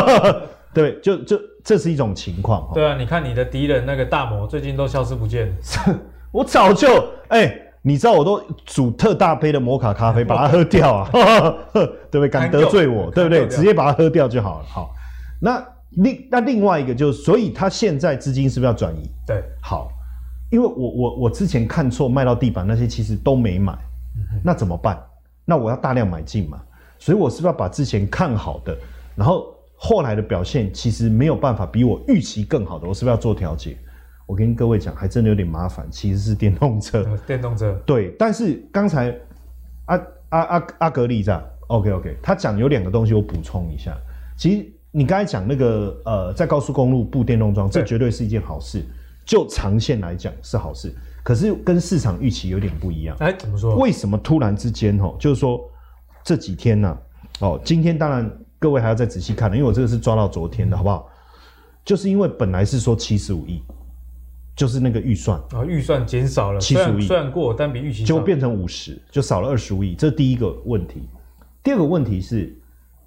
[0.75, 2.71] 对，就就这是一种情况。
[2.75, 5.55] 对啊，你看你的敌人那个大魔，最近都消失不见了。
[6.33, 6.88] 我早就
[7.29, 7.72] 哎。
[7.85, 11.11] 你知道我都煮特大杯的摩卡咖啡，把它喝掉啊，
[11.75, 12.29] 对不对？
[12.29, 13.47] 敢得罪我，对不对？
[13.49, 14.66] 直接把它喝掉就好了。
[14.66, 14.95] 好，
[15.40, 19.11] 那另那另外一个就是，所以他现在资金是不是要转移？
[19.27, 19.90] 对，好，
[20.51, 23.77] 因为我我我之前看错卖到地板那些，其实都没买，
[24.45, 24.97] 那怎么办？
[25.45, 26.62] 那我要大量买进嘛，
[27.01, 28.79] 所以我是不是要把之前看好的，
[29.16, 33.77] 然后后来的表现其实没有办法比我预期更好的，我是不是要做调节？
[34.33, 39.14] 我跟各位讲，还真的有点麻烦，其实是电动车，电动车对，但是刚才
[39.85, 43.95] 阿阿阿阿格力这样，OK OK，他讲有两个东西，我补充一下，
[44.37, 44.73] 其实。
[44.95, 48.85] 你刚才讲那个呃，在高速公路布电动桩，这绝对是一件好事，
[49.25, 50.95] 就长线来讲是好事。
[51.23, 53.16] 可是跟市场预期有点不一样。
[53.18, 53.75] 哎，怎么说？
[53.77, 55.59] 为什么突然之间哦，就是说
[56.23, 56.99] 这几天呢、啊？
[57.40, 61.09] 哦，今天当然各位还要再仔细看了，因为我这个是抓到昨天的，好不好？
[61.87, 63.62] 就是因为本来是说七十五亿，
[64.57, 69.95] 就是那个预算啊，预算减少了七十五亿，虽然过，但比预期就变成五十，就少了二十五亿。
[69.95, 71.09] 这是第一个问题。
[71.62, 72.57] 第二个问题是。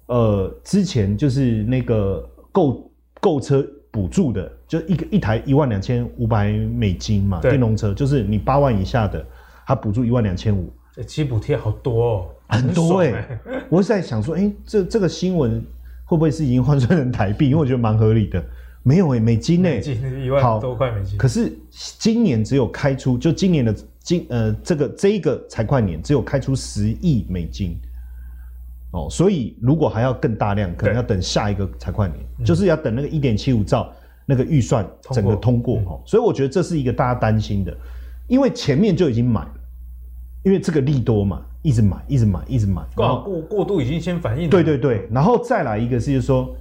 [0.08, 2.88] 呃，之前就是那个购
[3.20, 9.26] 购车补助的，就一个一台一万两千五百美金嘛，电动车就是你八万以下的，
[9.66, 10.72] 它补助一万两千五，
[11.08, 13.40] 其实补贴好多哦，很多哎、欸。
[13.68, 15.60] 我是在想说，哎、欸，这这个新闻
[16.04, 17.46] 会不会是已经换算成台币？
[17.46, 18.40] 因为我觉得蛮合理的。
[18.86, 21.18] 没有哎、欸，美金呢、欸，一万多块美金。
[21.18, 21.52] 可是
[21.98, 27.76] 今年只有开出，就今年的今呃这个这一个财会年只有开出十亿美金。
[28.92, 33.92] 哦，所以如果还要更大量，可能要等下一个财会年，就是要等那个一点七五兆
[34.24, 36.00] 那个预算整个通过哦。
[36.06, 37.76] 所以我觉得这是一个大家担心的，
[38.28, 39.54] 因为前面就已经买了，
[40.44, 44.50] 因为这个利多嘛，一直买，一直买，一直买，过过过度已经先反应了。
[44.50, 46.54] 对对对，然后再来一个是就是说，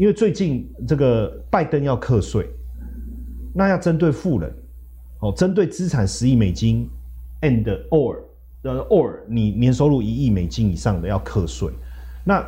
[0.00, 2.48] 因为最近这个拜登要课税，
[3.52, 4.50] 那要针对富人，
[5.18, 6.88] 哦，针对资产十亿美金
[7.42, 8.16] and or。
[8.62, 11.70] 呃，or 你年收入一亿美金以上的要课税，
[12.24, 12.42] 那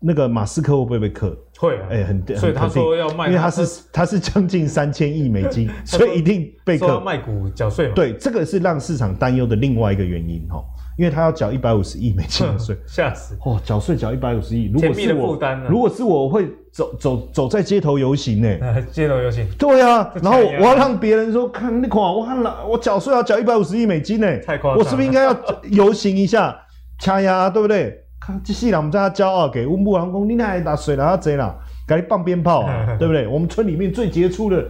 [0.00, 1.36] 那个马斯克会不会被课？
[1.58, 6.86] 会啊，哎、欸，很，所以他说要卖，因为他是他是将近三千亿美金， 所以一定被课。
[6.86, 7.94] 要卖股缴税嘛？
[7.94, 10.64] 对，这个是让市场担忧的另外一个原因哈，
[10.98, 13.36] 因为他要缴一百五十亿美金的税， 吓死！
[13.44, 18.84] 哦，缴税缴一百五十亿，如果是我，啊、如果是我，我会走走走在街头游行呢、欸。
[18.90, 19.46] 街头游行？
[19.58, 25.36] 对啊，然后我要让别人说，看那款，我看了，我缴税要缴一百五十亿美金呢、欸，太夸张了，我是不是应该要
[25.70, 26.56] 游行一下，
[27.00, 27.96] 掐压，对不对？
[28.20, 31.58] 看这些人，我们在骄傲，给温布兰公，你那打水了，他贼了。
[31.86, 33.26] 赶紧放鞭炮啊， 对不对？
[33.26, 34.64] 我们村里面最杰出的、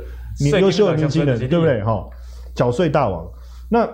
[0.59, 1.83] 优秀的年轻人，对不对？
[1.83, 2.02] 哈，
[2.54, 3.28] 缴税大王，
[3.68, 3.87] 那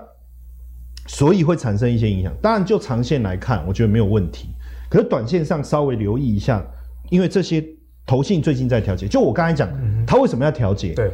[1.07, 2.33] 所以会产生一些影响。
[2.43, 4.49] 当然，就长线来看，我觉得没有问题。
[4.89, 6.65] 可是短线上稍微留意一下，
[7.11, 7.65] 因为这些
[8.05, 9.07] 投信最近在调节。
[9.09, 9.69] 就我刚才讲，
[10.07, 10.95] 它为什么要调节？
[10.95, 11.11] 对，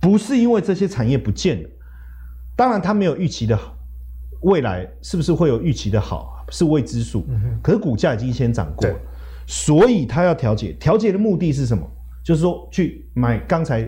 [0.00, 1.68] 不是因为这些产业不见了，
[2.56, 3.76] 当然它没有预期的好，
[4.42, 7.26] 未来是不是会有预期的好是未知数。
[7.62, 8.96] 可是股价已经先涨过了。
[9.46, 11.84] 所以它要调节，调节的目的是什么？
[12.24, 13.82] 就是说去买刚才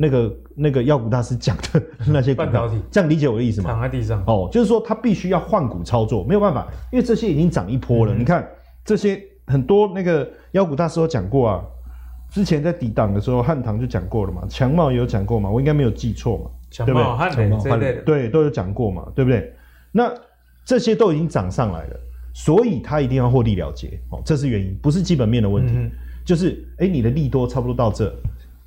[0.00, 3.72] 那个那个妖股大师讲的那些股票，半导体，这样理解我的意思吗？
[3.72, 8.14] 躺在地上哦，就是说他必须要换股操作，没有办法，因为这些已经涨一波了。
[8.14, 8.48] 嗯、你看
[8.84, 11.64] 这些很多那个妖股大师都讲过啊，
[12.30, 19.52] 之前在抵挡的时候，汉唐就讲过了嘛，强茂也有讲过嘛，我应该没有记错嘛，强茂汉唐对都有讲过嘛，对不对？
[19.90, 20.12] 那
[20.64, 22.00] 这些都已经涨上来了。
[22.34, 25.90] 所以他一定要获利了结哦，这是原因，不是基本面的问题，嗯、
[26.24, 28.14] 就是哎、欸，你的利多差不多到这，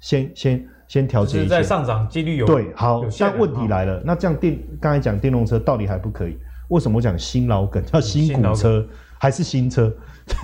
[0.01, 6.35] 先先先调节一下，在上涨几率有对好，但问题来了，哦、那这样电刚才讲电动车到底还不可以？
[6.67, 8.85] 为什么我讲新老梗叫新古车
[9.17, 9.95] 还是新车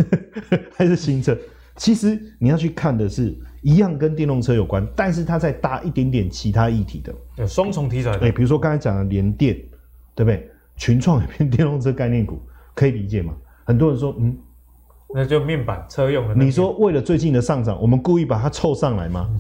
[0.73, 1.37] 还是新车？
[1.75, 9.53] 其实你要去看的是一样跟电动车有关，但是它在搭一点点其他议题的，有双重题材的，哎，比如说刚才讲的联电，
[10.15, 10.49] 对不对？
[10.77, 12.41] 群创也变电动车概念股。
[12.73, 13.33] 可以理解吗？
[13.65, 14.37] 很多人说，嗯，
[15.13, 16.35] 那就面板车用的。
[16.35, 19.27] 你说为了最近的上涨，我们故意把它凑上来吗？
[19.31, 19.39] 嗯、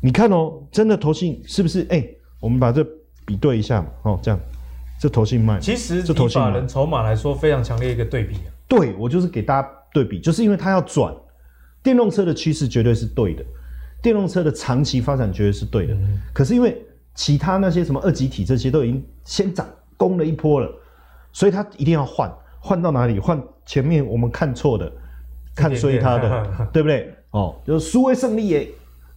[0.00, 1.82] 你看哦，真的投信是不是？
[1.90, 2.86] 哎、欸，我们把这
[3.24, 4.38] 比对一下嘛，哦，这样，
[5.00, 8.50] 这投信卖，其实这投信法人筹码来说非常强烈一个对比啊。
[8.68, 11.14] 对，我就是给大家对比，就是因为它要转，
[11.82, 13.44] 电动车的趋势绝对是对的，
[14.02, 15.94] 电动车的长期发展绝对是对的。
[15.94, 16.80] 嗯、可是因为
[17.14, 20.70] 其他那些什么二级体这些都已经先涨攻了一波了，
[21.32, 22.32] 所以它一定要换。
[22.60, 23.20] 换到哪里？
[23.20, 24.92] 换前面我们看错的，
[25.54, 27.14] 看衰它的， 对不对？
[27.30, 28.68] 哦，就是输为胜利也，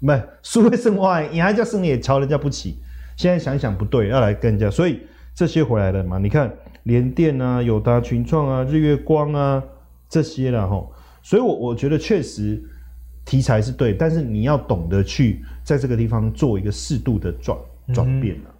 [0.06, 2.80] 不是输会胜外，你还叫胜利也瞧人家不起。
[3.16, 5.00] 现在想想不对，要来跟人家，所以
[5.36, 6.18] 这些回来了嘛？
[6.18, 6.52] 你看
[6.84, 9.64] 联电啊、友达、群创啊、日月光啊
[10.10, 10.84] 这些了哈。
[11.22, 12.60] 所以我我觉得确实
[13.24, 17.58] 题材是对，但是你要懂得去在这个地方做一个适度的转
[17.94, 18.51] 转变了。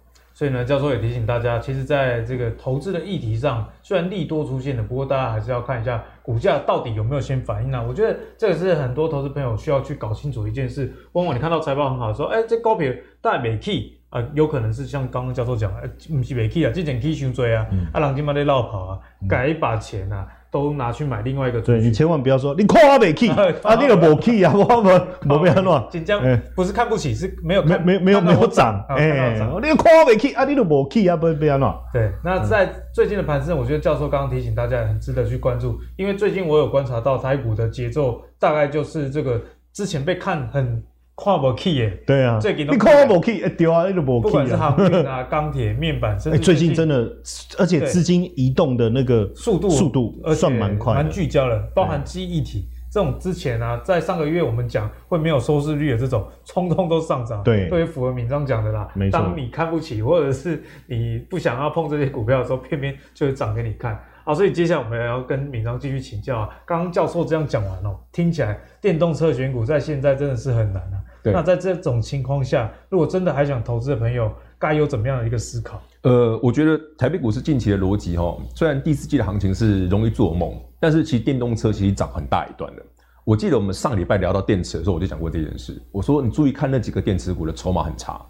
[0.42, 7.80] 所以呢，教授也提醒大家，其实在这个投资的议题上，虽然利多出现了，不过大家还是要看一下股价到底有没有先反应、啊？
[7.80, 10.92] 我觉得这个是很多投资朋友需要去搞清楚一件事。
[11.12, 20.26] 往往你看到财报很好的时候，哎，这高票大美 key 啊，有可能是像刚刚教授讲的，不是美 key 啊，之前 key 伤多啊，啊，人今嘛在落跑啊，改一把钱啊。
[20.52, 21.60] 都拿去买另外一个。
[21.60, 23.28] 对，你千万不要说你看我没去
[23.62, 25.84] 啊，你个没去啊，我没没安怎。
[25.90, 26.22] 紧张，
[26.54, 28.84] 不是看不起，是没有没没没有没有涨。
[28.90, 31.68] 哎，你看我没去啊，你都没去啊，不不安怎。
[31.92, 39.40] 对，那在最近的盘势，我觉得教授刚刚提醒大家很值得去关注，因为最近我有观察到台股的节奏，大概就是这个
[39.72, 40.84] 之前被看很。
[41.14, 44.20] 跨不起耶，对啊，最近你跨不起，哎对啊，你都不。
[44.20, 47.10] 不管是航运啊、钢铁、 面板，甚至最近真的，
[47.58, 57.42] 而且资金移动的那个速度速度算蛮快，蛮聚焦了，包含记忆体这种之前啊，在上个月我们讲会没有收视率的这种，通通都上涨。
[57.42, 58.88] 对，特别符合闵漳讲的啦。
[58.94, 63.98] 没错，当你看不起或者是你不想要碰这些股票的时候，偏偏就会涨给你看。
[64.24, 66.48] 好，所以接下来我们要跟敏章继续请教啊。
[66.64, 71.02] 刚刚教授这样讲完哦，听起来电动车选股在现在真的是很难啊。
[71.24, 75.80] 那在这种情况下，如果真的还想投资的朋友，该有怎么样的一个思考？
[76.02, 82.82] 呃，我觉得台北股市近期的逻辑哈，虽然第四季的行情是容易做梦，但是其实电动车其实涨很大一段的。
[83.24, 85.80] 我记得我们上礼拜聊到电池的时候，我就讲过这件事。
[85.92, 88.20] 我说你注意看那几个电池股的筹码很差，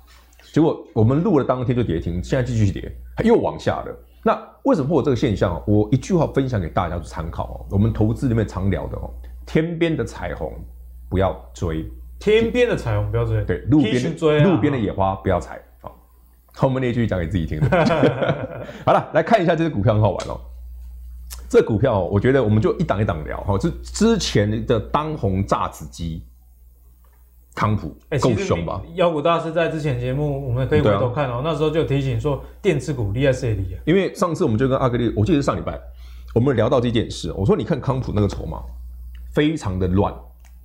[0.53, 3.99] 结果我们录了当天就跌停，现在继续跌，又往下了。
[4.25, 5.61] 那为什么会有这个现象？
[5.67, 7.67] 我一句话分享给大家做参考哦。
[7.71, 9.11] 我们投资里面常聊的哦，
[9.45, 10.53] 天边的彩虹
[11.09, 15.61] 不要追，天边的彩虹不要追，对，路边追、啊、路边的野花不要采。
[15.81, 15.97] 好，
[16.55, 17.69] 后面那句讲给自己听的。
[18.87, 20.41] 好了，来看一下这支股票很好玩哦。
[21.49, 26.25] 这股票我觉得我们就一档一档聊哈，是之前的当红炸子鸡。
[27.55, 28.81] 康普够凶吧？
[28.95, 31.35] 妖股大师在之前节目，我们可以回头看哦。
[31.35, 33.81] 啊、那时候就提醒说，电池股厉害谁厉害？
[33.85, 35.79] 因为上次我们就跟阿格力，我记得是上礼拜，
[36.35, 37.31] 我们聊到这件事。
[37.37, 38.63] 我说，你看康普那个筹码
[39.35, 40.15] 非常的乱，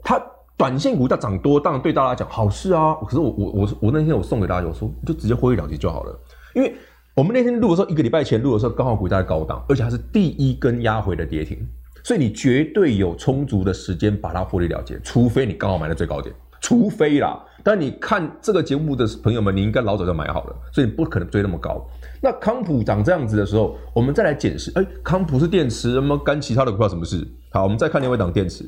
[0.01, 0.17] 它
[0.55, 2.95] 短线股价涨多，当然对大家讲好事啊。
[3.05, 6.19] 可是我我我我那天我送给大家，我说就直接获利了结就好了。
[6.55, 6.73] 因为
[7.13, 11.59] 我们那天录的时候，一个礼拜前录的时候，刚好股价在高档，而且它是第一根压回的跌停，
[12.03, 16.33] 所以你绝对有充足的时间把它获利了结，除非你刚好买在最高点。
[16.67, 21.87] 除非啦，但你看这个节目的朋友们，你应该老早就买好了，所以你不可能追那么高。
[22.21, 27.25] 那康普长这样子的时候，我们再来检视，哎，康普是电池，那么干其他的股票什么事？
[27.51, 28.65] 好，我们再看另外一档电池，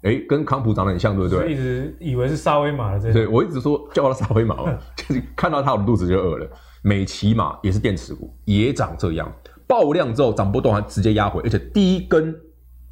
[0.00, 1.52] 哎，跟康普长得很像，对不对？
[1.52, 6.48] 一直以为是沙威玛的这，对，我一直说叫它沙威玛嘛， 就是看到它我的肚子就饿了。
[6.80, 9.30] 美琪玛也是电池股，也长这样，
[9.66, 12.34] 爆量之后涨不动，还直接压回，而且第一根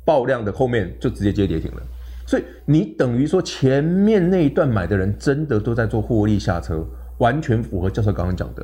[0.04, 1.82] 爆量的后面就直接接跌停了。
[2.28, 6.86] 所以你等于说前面那一段买的人真的都在做获利下车，
[7.16, 8.62] 完全符合教授刚刚讲的，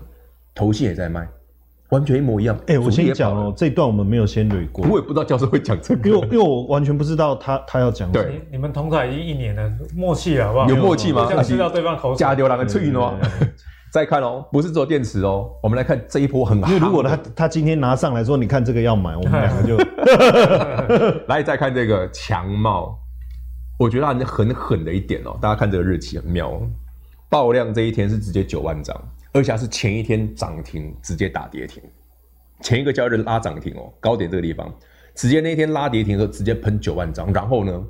[0.54, 1.26] 头信也在卖，
[1.88, 2.54] 完全一模一样。
[2.66, 8.22] 哎、欸，我先讲哦，这一段我们没有先捋过，我也不知道教授会讲这个，因为因为我完全不知道他他要讲什么。
[8.22, 10.68] 对，你，你们同台已经一年了，默契了好不好？
[10.68, 11.26] 有默契吗？
[11.42, 13.14] 知道对方口加丢两个脆喏。
[13.90, 16.68] 再看哦，不是做电池哦，我们来看这一波很好。
[16.68, 19.78] 因为如果他他今天拿上来说，你看这个要买，我们两个就
[21.28, 22.98] 来再看这个强茂。
[23.76, 26.62] 我觉得它很狠的一点哦，大家看这个日期很妙哦，
[27.28, 28.96] 爆量这一天是直接九万张，
[29.32, 31.82] 而且是前一天涨停直接打跌停，
[32.60, 34.72] 前一个交易日拉涨停哦，高点这个地方，
[35.14, 37.84] 直接那一天拉跌停的时候直接喷九万张，然后呢，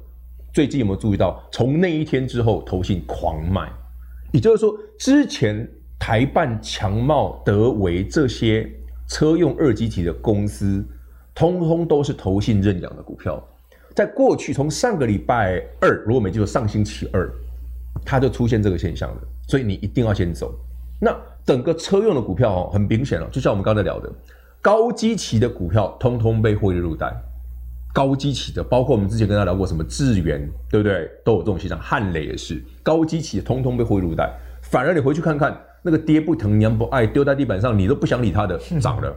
[0.54, 3.70] 最近有没有注意到，从那一天之后投信狂卖，
[4.32, 5.68] 也就是说之前
[5.98, 8.66] 台办、强茂、德维这些
[9.06, 10.82] 车用二极体的公司，
[11.34, 13.46] 通通都是投信认养的股票。
[13.94, 17.30] 在过去，从上个礼拜二，如果没记错，上星期二，
[18.04, 19.16] 它就出现这个现象了。
[19.46, 20.52] 所以你一定要先走。
[21.00, 24.10] 那整个车用的股票哦，很明显了，就像我们刚才聊的，
[24.60, 27.14] 高基期的股票通通被获利入袋。
[27.92, 31.08] 高基期的，包括我们之前跟大家聊过什么智原，对不对？
[31.24, 31.78] 都有这种现象。
[31.78, 34.32] 汉磊也是高基期的，通通被获利入袋。
[34.62, 39.16] 反而你回去看看，那个爹不疼娘不爱，丢在地板上你都不想理它的，涨了，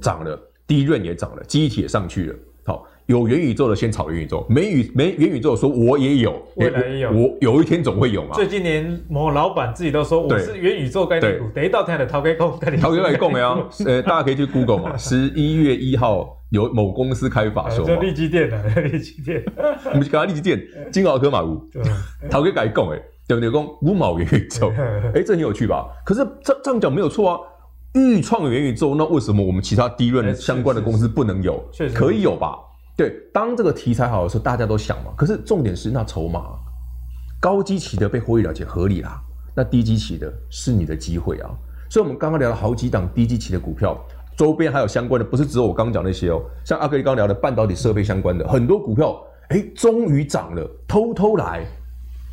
[0.00, 2.36] 涨了，低润也涨了，基体也上去了。
[2.64, 2.86] 好。
[3.08, 8.34] 有元宇宙的先炒元宇宙，没宇没元宇宙说我也有，未来也有，我有一天总会有嘛。
[8.34, 13.66] 最近连某老板自己都说我是元宇宙概念股，等一到天的陶开共，陶开来共没有？
[13.86, 19.42] 呃，大家可以去 Google 嘛，十一月一号有某公司开法说，就立基店 的立基电，
[19.86, 20.62] 我们刚刚立基电，
[20.92, 21.66] 金鳌科马屋，
[22.30, 23.48] 陶开改共哎，对不对？
[23.48, 24.70] 共五毛元宇宙，
[25.14, 25.86] 哎，这很有趣吧？
[26.04, 27.40] 可是这这样讲没有错啊，
[27.94, 31.66] 预创元宇宙，那为什么我们其他低润相关的公司不能有？
[31.72, 32.58] 确实可以有吧？
[32.98, 35.12] 对，当这个题材好的时候，大家都想嘛。
[35.16, 36.58] 可是重点是那筹码，
[37.40, 39.22] 高基期的被获利了结合理啦。
[39.54, 41.48] 那低基期的是你的机会啊。
[41.88, 43.96] 所以我们刚刚聊了好几档低基期的股票，
[44.36, 49.16] 周边还有相关的，不是只有我刚刚讲那些哦，像阿格力刚聊的半导体设备相关的很多股票，
[49.50, 51.64] 哎，终于涨了，偷偷来。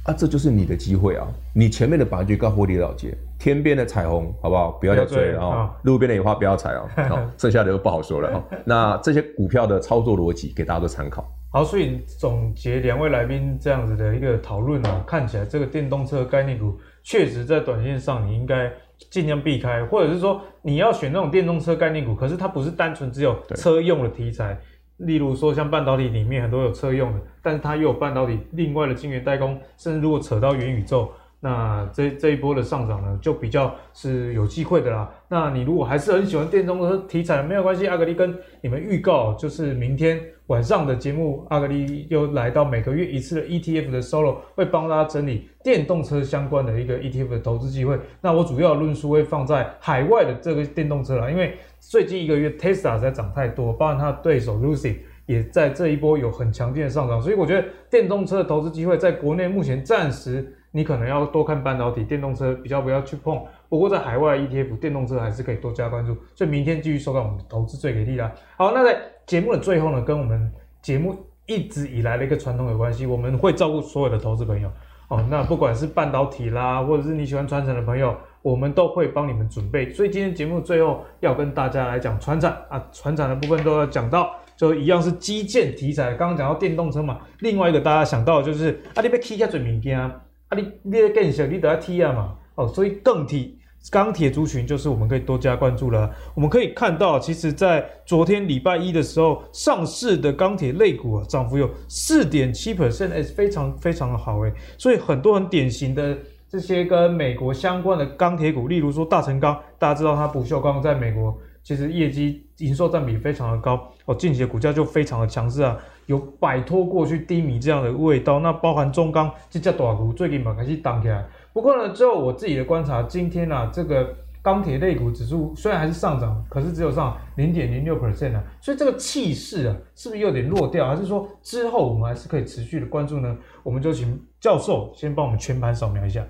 [0.06, 1.28] 啊，这就是你的机会啊！
[1.54, 4.72] 你前面的本来就高获利了结，天边的彩虹好不好？
[4.72, 5.72] 不要再追了啊！
[5.84, 6.88] 路边的野花不要采哦！
[7.10, 8.44] 好， 剩下的就不好说了哈。
[8.66, 11.26] 那这些股票的操作逻辑给大家做参考。
[11.52, 18.72] 好，所以总结两位来宾这样子的一个讨论啊，看起来这个电动车概念股确实在短线上你应该
[19.10, 24.58] 尽量避开，或者是说你要选那种电动车概念股，可是它不是单纯只有车用的题材。
[24.98, 35.10] 例如说，像半导体里面很多有车用的，但是它又有半导体另外的晶圆代工，甚至如果扯到元宇宙，那这这一波的上涨呢，就比较是有机会的啦。
[35.28, 48.00] 那你如果还是很喜欢电动车题材，没有关系，阿格力跟你们预告，就是明天晚上的节目，阿格力又来到每个月一次的 ETF 的 solo，会帮大家整理电动车相关的一个 ETF 的投资机会。
[48.22, 51.56] 那我主要论述会放在海外的这个电动车啦，因为。
[51.88, 54.96] 最近一个月，Tesla 在涨太多，包含它的对手 Lucy
[55.28, 63.42] 也在这一波有很强劲的上涨，所以我觉得电动车的投资机会在国内目前暂时你可能要多看半导体，电动车比较不要去碰。
[63.70, 68.30] 不过在海外 ETF 电动车还是可以多加关注，所以明天继续收看我们投资最给力啦。
[68.58, 70.52] 好，那在节目的最后呢，跟我们
[70.82, 71.16] 节目
[71.46, 74.70] 一直以来的一个传统有关系，我们会照顾所有的投资朋友
[75.08, 75.26] 哦。
[75.30, 78.14] 那不管是半导体啦，或者是你喜欢传承的朋友。
[78.46, 86.14] 我们都会帮你们准备，所以今天节目最后要跟大家来讲传产啊，传产的部分都要讲到，就一样是基建题材。
[86.14, 90.16] 刚刚讲到电动车嘛，另外一个大家想到的就是啊，你要踢下嘴明天，啊
[90.56, 93.52] 你你的更小，你都要踢啊嘛，哦，所以钢铁
[93.92, 96.10] 钢铁族群就是我们可以多加关注了。
[96.34, 106.18] 我们可以看到，其实在昨天礼拜一的时候，上市的钢铁类股啊，涨幅有四点七 percent，哎，非常非常的好哎，所以很多很典型的。
[106.48, 115.76] 这些跟美国相关的钢铁股，例如说大成钢，大家知道它不锈钢在美国其实业绩营收占比非常的高哦，近期的股价就非常的强势啊，
[116.06, 118.40] 有摆脱过去低迷这样的味道。
[118.40, 130.88] 那包含中钢这家大股最近嘛开始涨起来，不过呢，之后我自己的观察，今天啊这个钢铁类股指数虽然还是上涨，可是只有上零点零六 percent 啊，所以这个气势啊是不是有点弱掉？
[130.88, 133.36] 还是说之后我们还是可以持续的关注呢？
[133.64, 136.24] 我们就请教授先帮我们全盘扫描一下。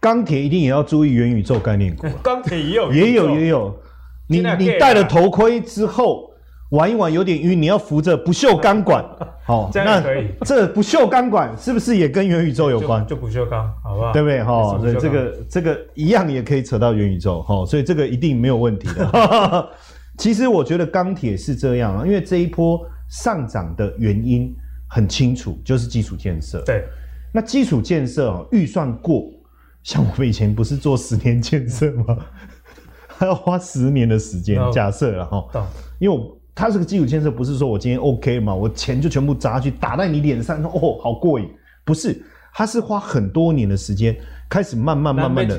[0.00, 3.76] 钢铁一定也要注意元宇宙概念股，钢铁也有，也有，也有。
[4.28, 6.27] 你你戴了头盔之后
[6.70, 9.02] 玩一玩有点晕，你要扶着不锈钢管，
[9.46, 10.28] 好，这样可以。
[10.44, 13.02] 这不锈钢管是不是也跟元宇宙有关？
[13.06, 14.12] 就，就不锈钢，好不好？
[14.12, 14.42] 对不对？
[14.44, 19.68] 哈，所以这个这个一样也可以扯到元宇宙，哈，所以这个一定没有问题的。
[20.18, 24.54] 其实我觉得钢铁是这样啊，因为这一波上涨的原因
[24.88, 26.60] 很清楚，就是基础建设。
[26.66, 26.84] 对，
[27.32, 29.24] 那基础建设啊，预算过。
[29.84, 32.18] 像我们以前不是做十年建设吗？
[33.06, 34.60] 还要花十年的时间。
[34.70, 35.66] 假设了哈，
[35.98, 41.48] 因为我它这个基础建设不是说我今天 OK 嘛，我钱就全部砸去打在你脸上，说哦好过瘾，
[41.84, 42.20] 不是，
[42.52, 44.16] 它是花很多年的时间，
[44.48, 45.54] 开始慢慢慢慢的。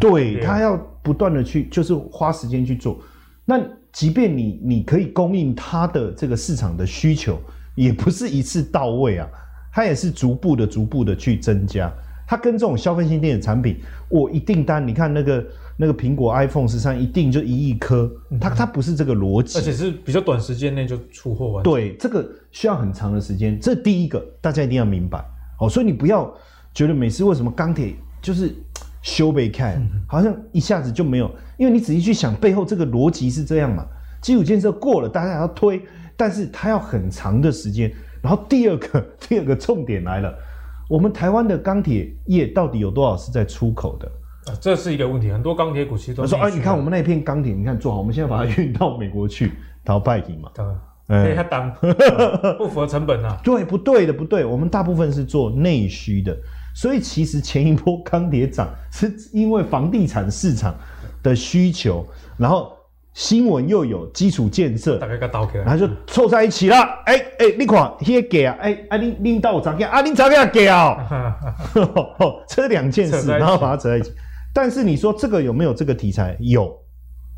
[0.00, 2.98] 对，它要不断的去，就是花时间去做。
[3.44, 3.60] 那
[3.92, 7.38] 即便你你可以供应它的这个市场的需求，
[7.74, 9.28] 也不是一次到位啊，
[9.70, 11.92] 它也是逐步的、逐步的去增加。
[12.26, 13.78] 它跟这种消费性电子产品，
[14.08, 15.44] 我一订单，你看那个
[15.76, 18.10] 那个苹果 iPhone 十三一定就一亿颗，
[18.40, 21.62] 它它不是这个逻辑，而且是比较短时间内就出货完。
[21.62, 25.24] 对，这个需要很长的时间，这第一个大家一定要明白。
[25.58, 26.32] 好，所以你不要
[26.74, 28.54] 觉得每次为什么钢铁就是
[29.02, 33.86] 修被看，好像一下子就没有，因为你仔细去想背后这个逻辑是这样嘛，
[34.20, 35.80] 基础建设过了，大家还要推，
[36.16, 37.92] 但是它要很长的时间。
[38.20, 40.32] 然后第二个 第二个重点来了。
[40.88, 44.10] 我们台湾的钢铁业到底有多少是在出口的？
[44.46, 45.30] 啊，这是一个问题。
[45.30, 49.52] 很多钢铁股其实都说，哎，你看我们那片钢铁，你看做好，我们现在把它 运到美国去，
[49.84, 50.50] 淘拜金嘛。
[50.54, 50.64] 对，
[51.08, 51.72] 哎，它当
[52.58, 53.38] 不符合成本啊。
[53.44, 54.44] 对，不对的，不对。
[54.44, 56.36] 我们大部分是做内需的，
[56.74, 60.74] 所以其实前一波钢铁涨是因为房地产市场
[61.22, 62.72] 的需求，然后。
[63.14, 66.76] 新闻又有基础建设，大概个刀然后就凑在一起了。
[67.04, 70.96] 哎、欸、哎、欸，你看，那个给啊，哎、欸、啊，你领导涨价啊，你涨价给啊，
[72.48, 74.10] 这两件事，然后把它扯在一起。
[74.52, 76.36] 但是你说这个有没有这个题材？
[76.40, 76.72] 有，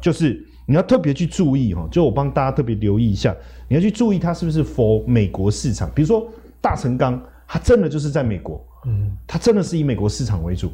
[0.00, 3.34] 就是你要特别去注意哈，就我帮大家特别留意一下，
[3.68, 5.90] 你要去注意它是不是 for 美国市场。
[5.94, 6.26] 比如说
[6.60, 10.72] 大成钢，它真的就是在美国，嗯，它真的是以美国市场为主。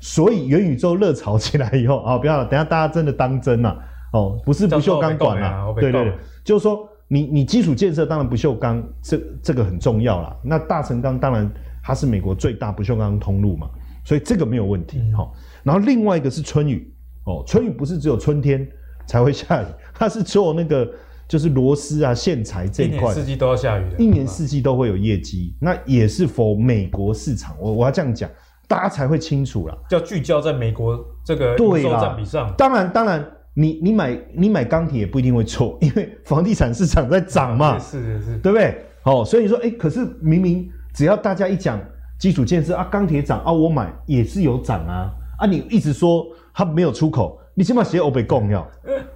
[0.00, 3.78] 所以元宇宙热潮起来以后啊，不要，等下大家真的当真了。
[4.12, 6.12] 哦，不是不锈钢管啦，对对对，
[6.44, 10.36] 就是说你你基础建设当然不锈钢，这这个很重要啦。
[10.42, 11.50] 那大成钢当然
[11.82, 13.70] 它是美国最大不锈钢通路嘛，
[14.04, 14.98] 所以这个没有问题。
[15.16, 15.30] 哈、嗯，
[15.62, 16.92] 然后另外一个是春雨，
[17.24, 18.66] 哦，春雨不是只有春天
[19.06, 20.88] 才会下雨， 它是做那个
[21.28, 27.56] 就是螺丝啊、线材这一块，一年四季都要下雨的，一年四季都会有业绩，那也是 for 美国市场。
[27.60, 28.28] 我我要这样讲，
[28.66, 32.52] 大家才会清楚啦，要聚焦在美国这个对收占比上。
[32.56, 33.24] 当然，当然。
[33.54, 38.74] 你你买你买钢铁也不一定会错， 因为房地产市场在涨嘛，是是是，对不对？
[39.02, 41.78] 哦，所以你说，哎，可是明明只要大家一讲
[42.18, 48.68] 基础建设啊，钢铁涨啊，我买也是有涨啊，啊，你一直说它没有出口，你起码写欧北供要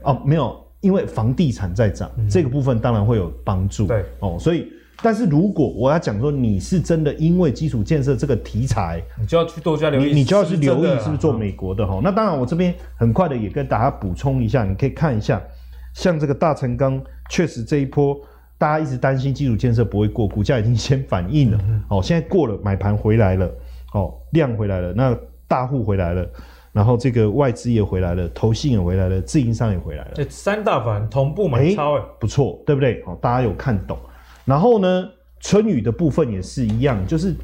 [0.02, 4.72] 哦，没有，因为房地产在涨，嗯、这个部分当然会有帮助，对，哦，所以。
[5.02, 12.00] 但是如果我要讲说你是真的因为基础建设这个题材，你就要去多加留意，你就要去留意是不是做美国的哈。
[12.02, 15.38] 那当然，我这边很快的也跟大家补充一下，你可以看一下，
[15.92, 16.98] 像这个大成钢，
[17.28, 18.18] 确实这一波
[18.56, 21.60] 大家一直担心基础建设不会过，股价已经先反应了，
[21.90, 23.50] 哦，现在过了，买盘回来了，
[23.92, 25.14] 哦，量回来了，那
[25.49, 26.28] 大户回来了，
[26.72, 33.03] 然后这个外资也回来了，投信也回来了，自营商也回来了，这三大法同步买超，哎，不错，对不对？
[33.07, 33.99] 哦，大家有看懂。
[34.44, 35.09] 然后呢，
[35.40, 37.34] 春雨的部分也是一样，就是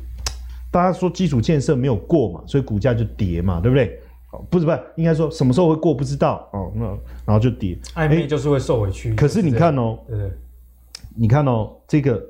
[0.71, 3.99] 大家说基础建设没有过嘛，所以股价就跌嘛，对不对？
[4.33, 6.85] 哦，不是不是，应该说什么时候会过不知道哦，那
[7.27, 9.15] 然后就跌，暧昧就是会受委屈。
[9.15, 10.33] 可是你看哦，对对，
[11.15, 12.23] 你看哦，这个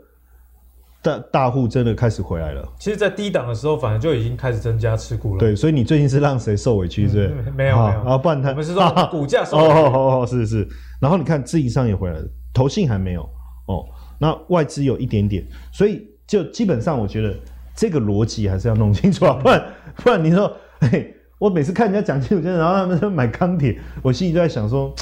[1.03, 2.67] 大大户真的开始回来了。
[2.79, 5.41] 其实，在低档的时候，反而就已经开始增加持股了。
[5.41, 7.09] 对，所以你最近是让谁受委屈？
[7.09, 7.29] 是不是？
[7.49, 9.69] 嗯、没有没有，啊，不然他我们是说 股价受委屈。
[9.69, 10.69] 哦哦哦，是是。
[11.01, 12.25] 然后你看，自营商也回来了，
[12.55, 13.23] 投信还没有
[13.67, 13.85] 哦。
[14.19, 17.35] 那外资有一点点，所以就基本上我觉得
[17.75, 19.65] 这个逻辑还是要弄清楚啊，不然
[19.97, 24.95] 不然你说，嘿，我每次看人家讲基础然后他们说买钢铁，我心里就在想说，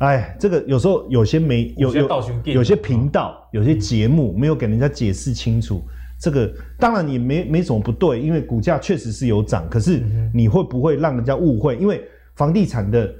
[0.00, 5.82] 哎，这个有时候有些没有有有些频道有些节目没有给人家解释清楚，
[6.20, 10.02] 这个当然也没没什么不对，因为股价确实是有涨，可是
[10.34, 11.76] 你会不会让人家误会？
[11.76, 13.10] 因为房地产的。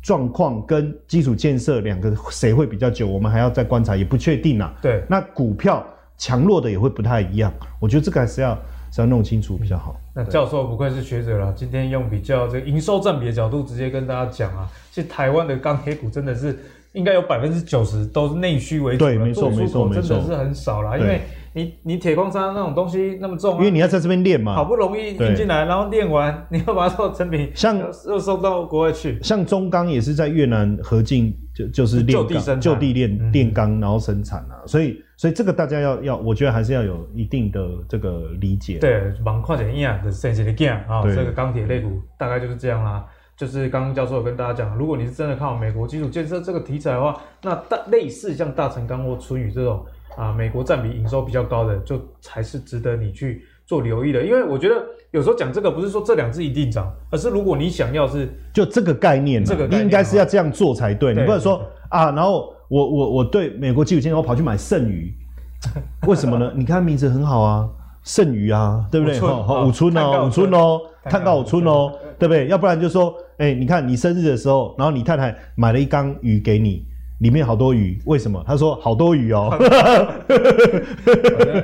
[0.00, 3.04] 状况跟基础建设两个谁会比较久？
[3.08, 4.72] 我们还要再观察，也不确定啊。
[4.80, 5.84] 对，那股票
[6.16, 7.52] 强弱的也会不太一样。
[7.80, 8.56] 我觉得这个还是要
[8.90, 9.96] 是要弄清楚比较好。
[10.14, 16.58] 那教授不愧是学者了，今天用比较这个营收占比的角度直接跟大家讲啊，其实台湾的钢铁股真的是
[16.92, 21.20] 应该有百分之九十都是内需为主，对，没错没错没错，真的是很少啦，因为。
[21.58, 29.20] 你你铁矿砂那种东西那么重，啊，因为你要在这边练嘛，好不容易运进来，然后练完，你要把它做成品，像又送到国外去。
[29.20, 34.62] 像中钢也是在越南合进，就就是炼钢，就地炼炼钢，然后生产啊。
[34.66, 38.78] 所以所以这个大家要要，我觉得还是要有一定的这个理解。
[38.78, 43.04] 对，蛮快点一样的生产的量啊，这个钢铁类股大概就是这样啦。
[43.36, 49.84] 就是刚刚教授有跟大家讲，如果你是真的看好美国基础建设这个题材的话，那大类似像大成钢或春雨这种。
[50.18, 54.24] 啊，美国占比营收比较高的，就才是值得你去做留意的。
[54.24, 54.74] 因为我觉得
[55.12, 61.14] 有时候讲这个不是说这两只一定涨，而是如果你想要是就这个概念，这个概念应该是要这样做才对。
[61.14, 65.14] 对你不能说啊，然后我我我对美国基础建设我跑去买剩余，
[66.08, 66.52] 为什么呢？
[66.56, 67.68] 你看名字很好啊，
[68.02, 69.20] 剩余啊，对不对？
[69.20, 72.48] 好，武村哦，五村哦，看到五村哦，对不对？
[72.48, 76.84] 要不然就说，哎、欸，你看你生日的时候，然后你太太买了一缸鱼给你。
[77.18, 78.42] 里面好多鱼，为什么？
[78.46, 79.50] 他说好多鱼哦，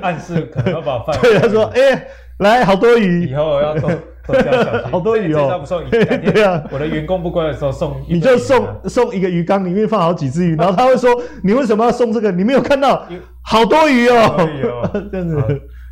[0.03, 1.17] 暗示可能要把饭。
[1.23, 2.07] 对，他说，哎、欸，
[2.39, 3.89] 来好多鱼，以后我要多
[4.27, 4.91] 多加小心。
[4.91, 5.89] 好多鱼哦，不送鱼。
[5.91, 11.11] 对啊，我的员工不乖的时候送，你就送送一个鱼缸，里面放好几只鱼，然后他会说，
[11.45, 12.33] 你为什么要送这个？
[12.33, 13.07] 你没有看到
[13.43, 15.37] 好多鱼哦，好多鱼哦，这样子。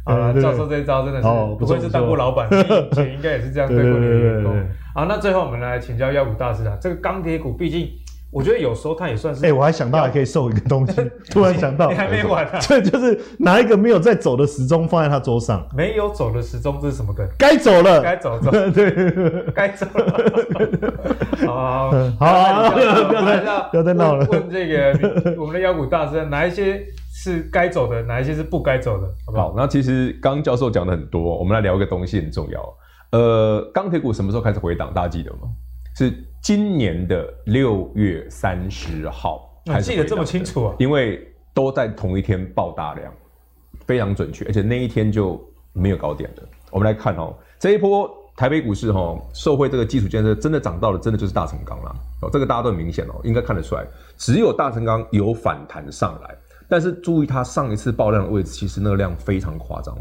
[0.05, 4.53] 啊，教授这一招真的是不愧是当过老板，以前应该也是这样对过你的员工。
[4.93, 7.89] 好，那最后我们来请教妖股大师啊，这个钢铁股毕竟。
[8.33, 12.59] 我觉得有时候他也算是，哎、欸，我还想到还可以送一个东西， 突然想到，你还没完啊？
[12.67, 15.69] 这就是拿一个没有在走的时钟放在他桌上。
[15.77, 17.29] 没有走的时钟，这是什么梗？
[17.39, 21.47] 该走了，该走了， 对，该走了。
[21.47, 24.27] 好好好，不要不要再不要再闹了。
[24.31, 29.07] 问这个我们的妖股大师，哪一些是该走的，哪一些是不该走的？
[29.27, 29.49] 好不好？
[29.49, 32.75] 好，那其实刚刚教授讲的很多，我们来聊一个东西很重要。
[33.11, 34.91] 呃，钢铁股什么时候开始回档？
[34.95, 35.41] 大家记得吗？
[35.95, 36.11] 是
[36.43, 40.75] 今年的六月三十号，还记得这么清楚啊？
[40.77, 41.25] 因为
[41.55, 43.13] 都在同一天爆大量，
[43.87, 45.41] 非常准确，而且那一天就
[45.73, 46.43] 没有高点的。
[46.73, 53.87] 我们来看哦，这一波台北股市哈，受惠这个基础建设真的涨到了，真的就是大成钢了哦，这个大家都很明显哦，应该看得出来，
[54.17, 56.37] 只有大成钢有反弹上来，
[56.69, 59.97] 但是注意它上一次爆量的位置，其实那个量非常夸张，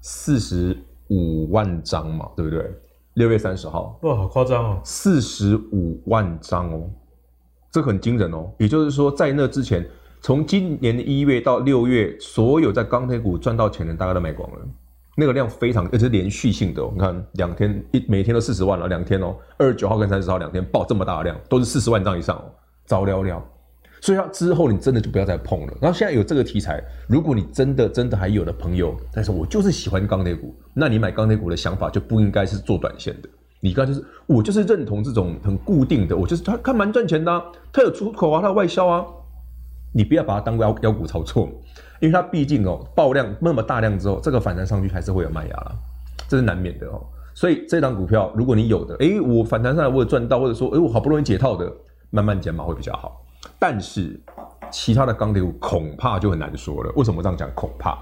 [0.00, 0.74] 四十
[1.08, 2.72] 五万张嘛，对不对？
[3.14, 4.80] 六月三十号，哇，好夸张哦！
[4.84, 6.88] 四十五万张哦，
[7.70, 8.50] 这很惊人哦。
[8.58, 9.86] 也就是说，在那之前，
[10.20, 14.58] 从今年的一月到六月，所有在钢铁股赚到钱的，大概都卖光了。
[15.14, 16.90] 那个量非常，而且是连续性的、哦。
[16.94, 22.44] 你看两天一每天都四十万了，两天哦，二十九号跟三十号两天爆这么大的量，都是四十万张以上哦，
[22.86, 23.46] 早聊聊。
[24.02, 25.72] 所以它之后你真的就不要再碰了。
[25.80, 33.28] 然后现在有这个题材，如果你真的真的还有的朋友，但是我就是喜欢钢铁股，那你买钢铁股的想法就不应该是做短线的。
[33.60, 37.40] 你刚就是我就是认同这种很固定的，我就是它它蛮赚钱的、啊，
[37.72, 39.06] 它有出口啊，它有外销啊，
[39.94, 41.48] 你不要把它当妖妖股操作，
[42.00, 45.72] 因为它毕竟哦爆量那么大量之后，这个反弹上去还是会有卖压了，
[46.26, 47.00] 这是难免的哦。
[47.34, 51.72] 所以这档股票如果你有的，哎，我反弹上来我有赚到，或者说哎我好不容易解套的，
[52.10, 53.21] 慢慢减码会比较好。
[53.58, 54.20] 但是
[54.70, 56.92] 其他的钢铁股恐怕就很难说了。
[56.96, 57.50] 为什么这样讲？
[57.54, 57.98] 恐怕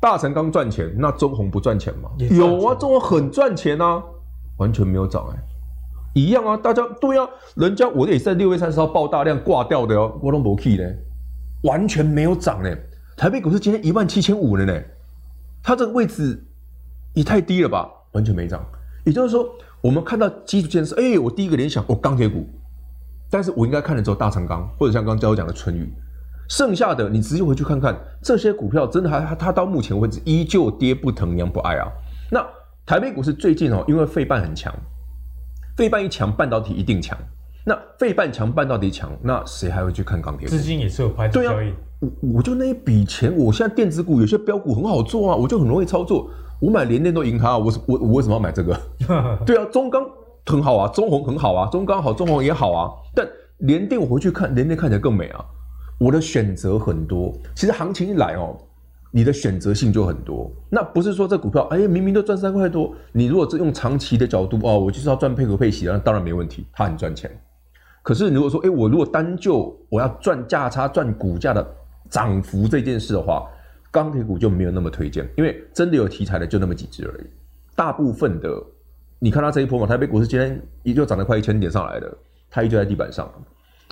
[0.00, 2.10] 大成钢赚钱，那中红不赚钱吗？
[2.30, 4.02] 有啊，中鸿很赚钱啊，
[4.56, 5.42] 完全没有涨哎、欸，
[6.14, 10.84] 一样啊，大家对啊，人家我也是在六月三十号爆大量挂掉的哦，我都没 key 呢，
[11.64, 12.74] 完全没有涨呢。
[13.16, 14.82] 台北股市今天一万七千五了呢，
[15.62, 16.42] 它这个位置
[17.12, 18.64] 也太低了吧，完全没涨。
[19.04, 19.46] 也就是说，
[19.80, 22.46] 我们看到基础建设，哎，我第一个联想，哦，钢铁股。
[23.30, 25.88] 但是我应该看的只有大成钢，或者像刚刚教我讲的春雨，
[26.48, 31.86] 剩下的你直接回去看看这些股票，真的还它它到目前为止依旧跌不疼娘不爱啊。
[32.30, 32.44] 那
[32.84, 34.74] 台北股市最近哦，因为费半很强，
[35.76, 37.16] 费半一强，半导体一定强。
[37.64, 40.48] 那费半强，半导体强，那谁还会去看钢铁？
[40.48, 41.72] 资金也是有排除交易。
[42.00, 46.28] 我我就那一笔钱，我现在电子股有些标股很好做啊，我就很容易操作。
[46.58, 48.76] 我买联电都赢它，我我我为什么要买这个？
[49.46, 50.02] 对啊，中钢。
[50.46, 52.90] 很好啊，中红很好啊，中钢好，中红也好啊。
[53.14, 53.26] 但
[53.58, 55.44] 联电我回去看，联电看起来更美啊。
[55.98, 58.56] 我的选择很多，其实行情一来哦，
[59.10, 60.50] 你的选择性就很多。
[60.70, 67.30] 那不是说这股票，哎，明明都赚三块多，你如果是用长期的角度哦，我就是要赚配股配息，那当然没问题，它很赚钱。
[68.02, 71.74] 可是如果说，哎，我如果单就我要赚价差、赚股价的
[72.08, 73.46] 涨幅这件事的话，
[73.90, 77.26] 钢铁股就没有那么推荐，因为真的有题材的就那么几只而已，
[77.76, 78.48] 大部分的。
[79.22, 82.10] 你看它这一波嘛，台北股市今天依旧涨了快一千点上来的，
[82.50, 83.30] 它依旧在地板上，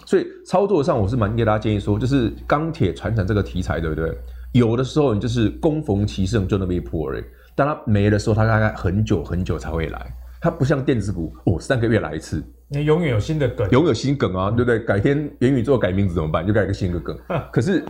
[0.07, 4.11] 所以操作上我是蛮给大家建议说，就是钢铁传承这个题材，对不对？
[4.53, 7.25] 有的时候你就是攻逢其胜就那么一波而已，
[7.55, 10.11] 当它没的时候，它大概很久很久才会来，
[10.41, 14.79] 它不像电子股，哦，三个月来一次，你永远有新的梗，永远有新梗啊，对不对？
[14.79, 16.47] 改天元宇宙改名字怎么办？
[16.47, 17.15] 就改一个新的梗。
[17.53, 17.85] 可是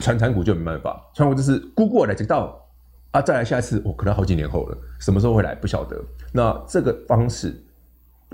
[0.00, 2.61] 传产股就没办法，传产股就是估过来就到。
[3.12, 6.02] 啊，再来下一次，我、哦、可能好几年后了，什么时候会来不晓得。
[6.32, 7.54] 那这个方式，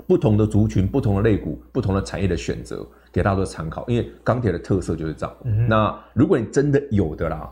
[0.07, 3.85] 不同的族群、不同的类股、不同的产业的选择，给大家做参考。
[3.89, 5.35] 因为钢铁的特色就是这样。
[5.43, 7.49] 嗯、那如果你真的有的啦，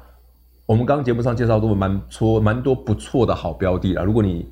[0.66, 4.04] 我们刚刚节目上介绍都蛮错，蛮多不错的好标的啦。
[4.04, 4.50] 如果你，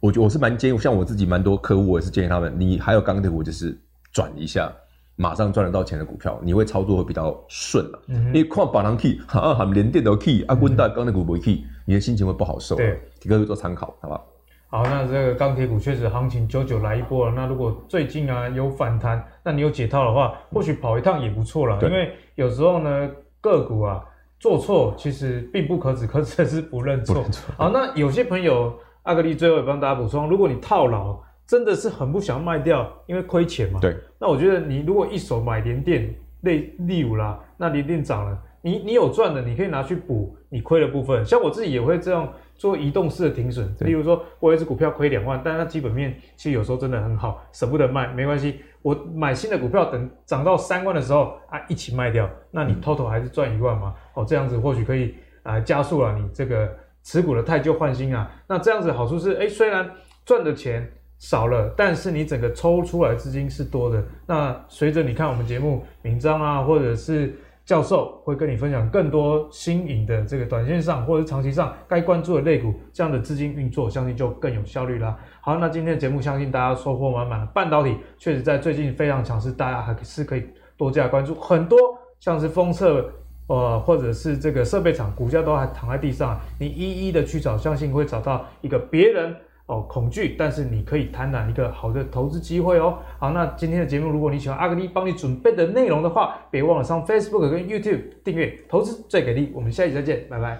[0.00, 3.78] 我觉得我是蛮建议，像我自己蛮多客户，我也是建议他们，你还有钢铁股，就是
[4.12, 4.72] 转一下。
[5.20, 7.98] 马上赚得到钱的股票，你会操作会比较顺了。
[8.06, 12.76] 嗯、因为看别人 key，啊，他们连电都 key，啊，温大钢铁股不会 key，你的心情会不好受。
[12.76, 14.26] 对，给各位做参考，好不好？
[14.68, 17.32] 好，那这个钢铁股确实行情久久来一波了。
[17.34, 21.76] 那如果最近啊有反弹，那你有解套的话，或许跑一趟也不错了。
[21.82, 23.10] 因为有时候呢
[23.40, 24.04] 个股啊
[24.38, 27.24] 做错，其实并不可耻，可耻的是不认错。
[27.56, 31.18] 好，那有些朋友阿格力最后也帮大家补充，如果你套牢。
[31.48, 33.80] 真的是很不想卖掉，因为亏钱嘛。
[33.80, 33.96] 对。
[34.20, 41.24] 那我觉得你如果一手买联电，例例如啦，那联电涨了，你你有赚的，你可以拿去补你亏的部分。
[41.24, 43.74] 像我自己也会这样做移动式的停损。
[43.80, 48.60] 例如说，我有一只股票亏两万，但是它基本面其实有时候真的很好，舍不得卖，没关系。
[48.82, 53.94] 我买新的股票，等涨到三万的时候啊，一起卖掉，那你 total 还是赚一万嘛。
[54.12, 56.68] 哦，这样子或许可以啊加速了你这个
[57.02, 58.30] 持股的太旧换新啊。
[58.46, 59.90] 那这样子好处是，哎，虽然
[60.26, 60.86] 赚的钱。
[61.18, 64.02] 少了，但是你整个抽出来资金是多的。
[64.26, 75.18] 那随着你看我们节目，名章啊，或者是教授会跟你分享更多新颖的这个短线上或者长期上该关注的类股，这样的资金运作，相信就更有效率啦。
[75.40, 77.46] 好，那今天的节目相信大家收获满满。
[77.48, 80.44] 半导体确实在最近非常强势，大家还是可以
[80.76, 81.34] 多加关注。
[81.34, 81.76] 很多
[82.20, 83.10] 像是封测，
[83.48, 89.34] 呃，或者是这个设备厂，股价都还躺在地上，你一一的去找，相信会找到一个别人。
[89.68, 92.98] 哦，恐惧，但是你可以贪婪一个好的投资机会哦。
[93.18, 99.48] 好，那今天的节目，如果你喜欢阿格力帮你准备的内容的话，别忘了上 Facebook 跟 YouTube 订阅《投资最给力》。
[99.52, 100.58] 我们下期再见，拜拜。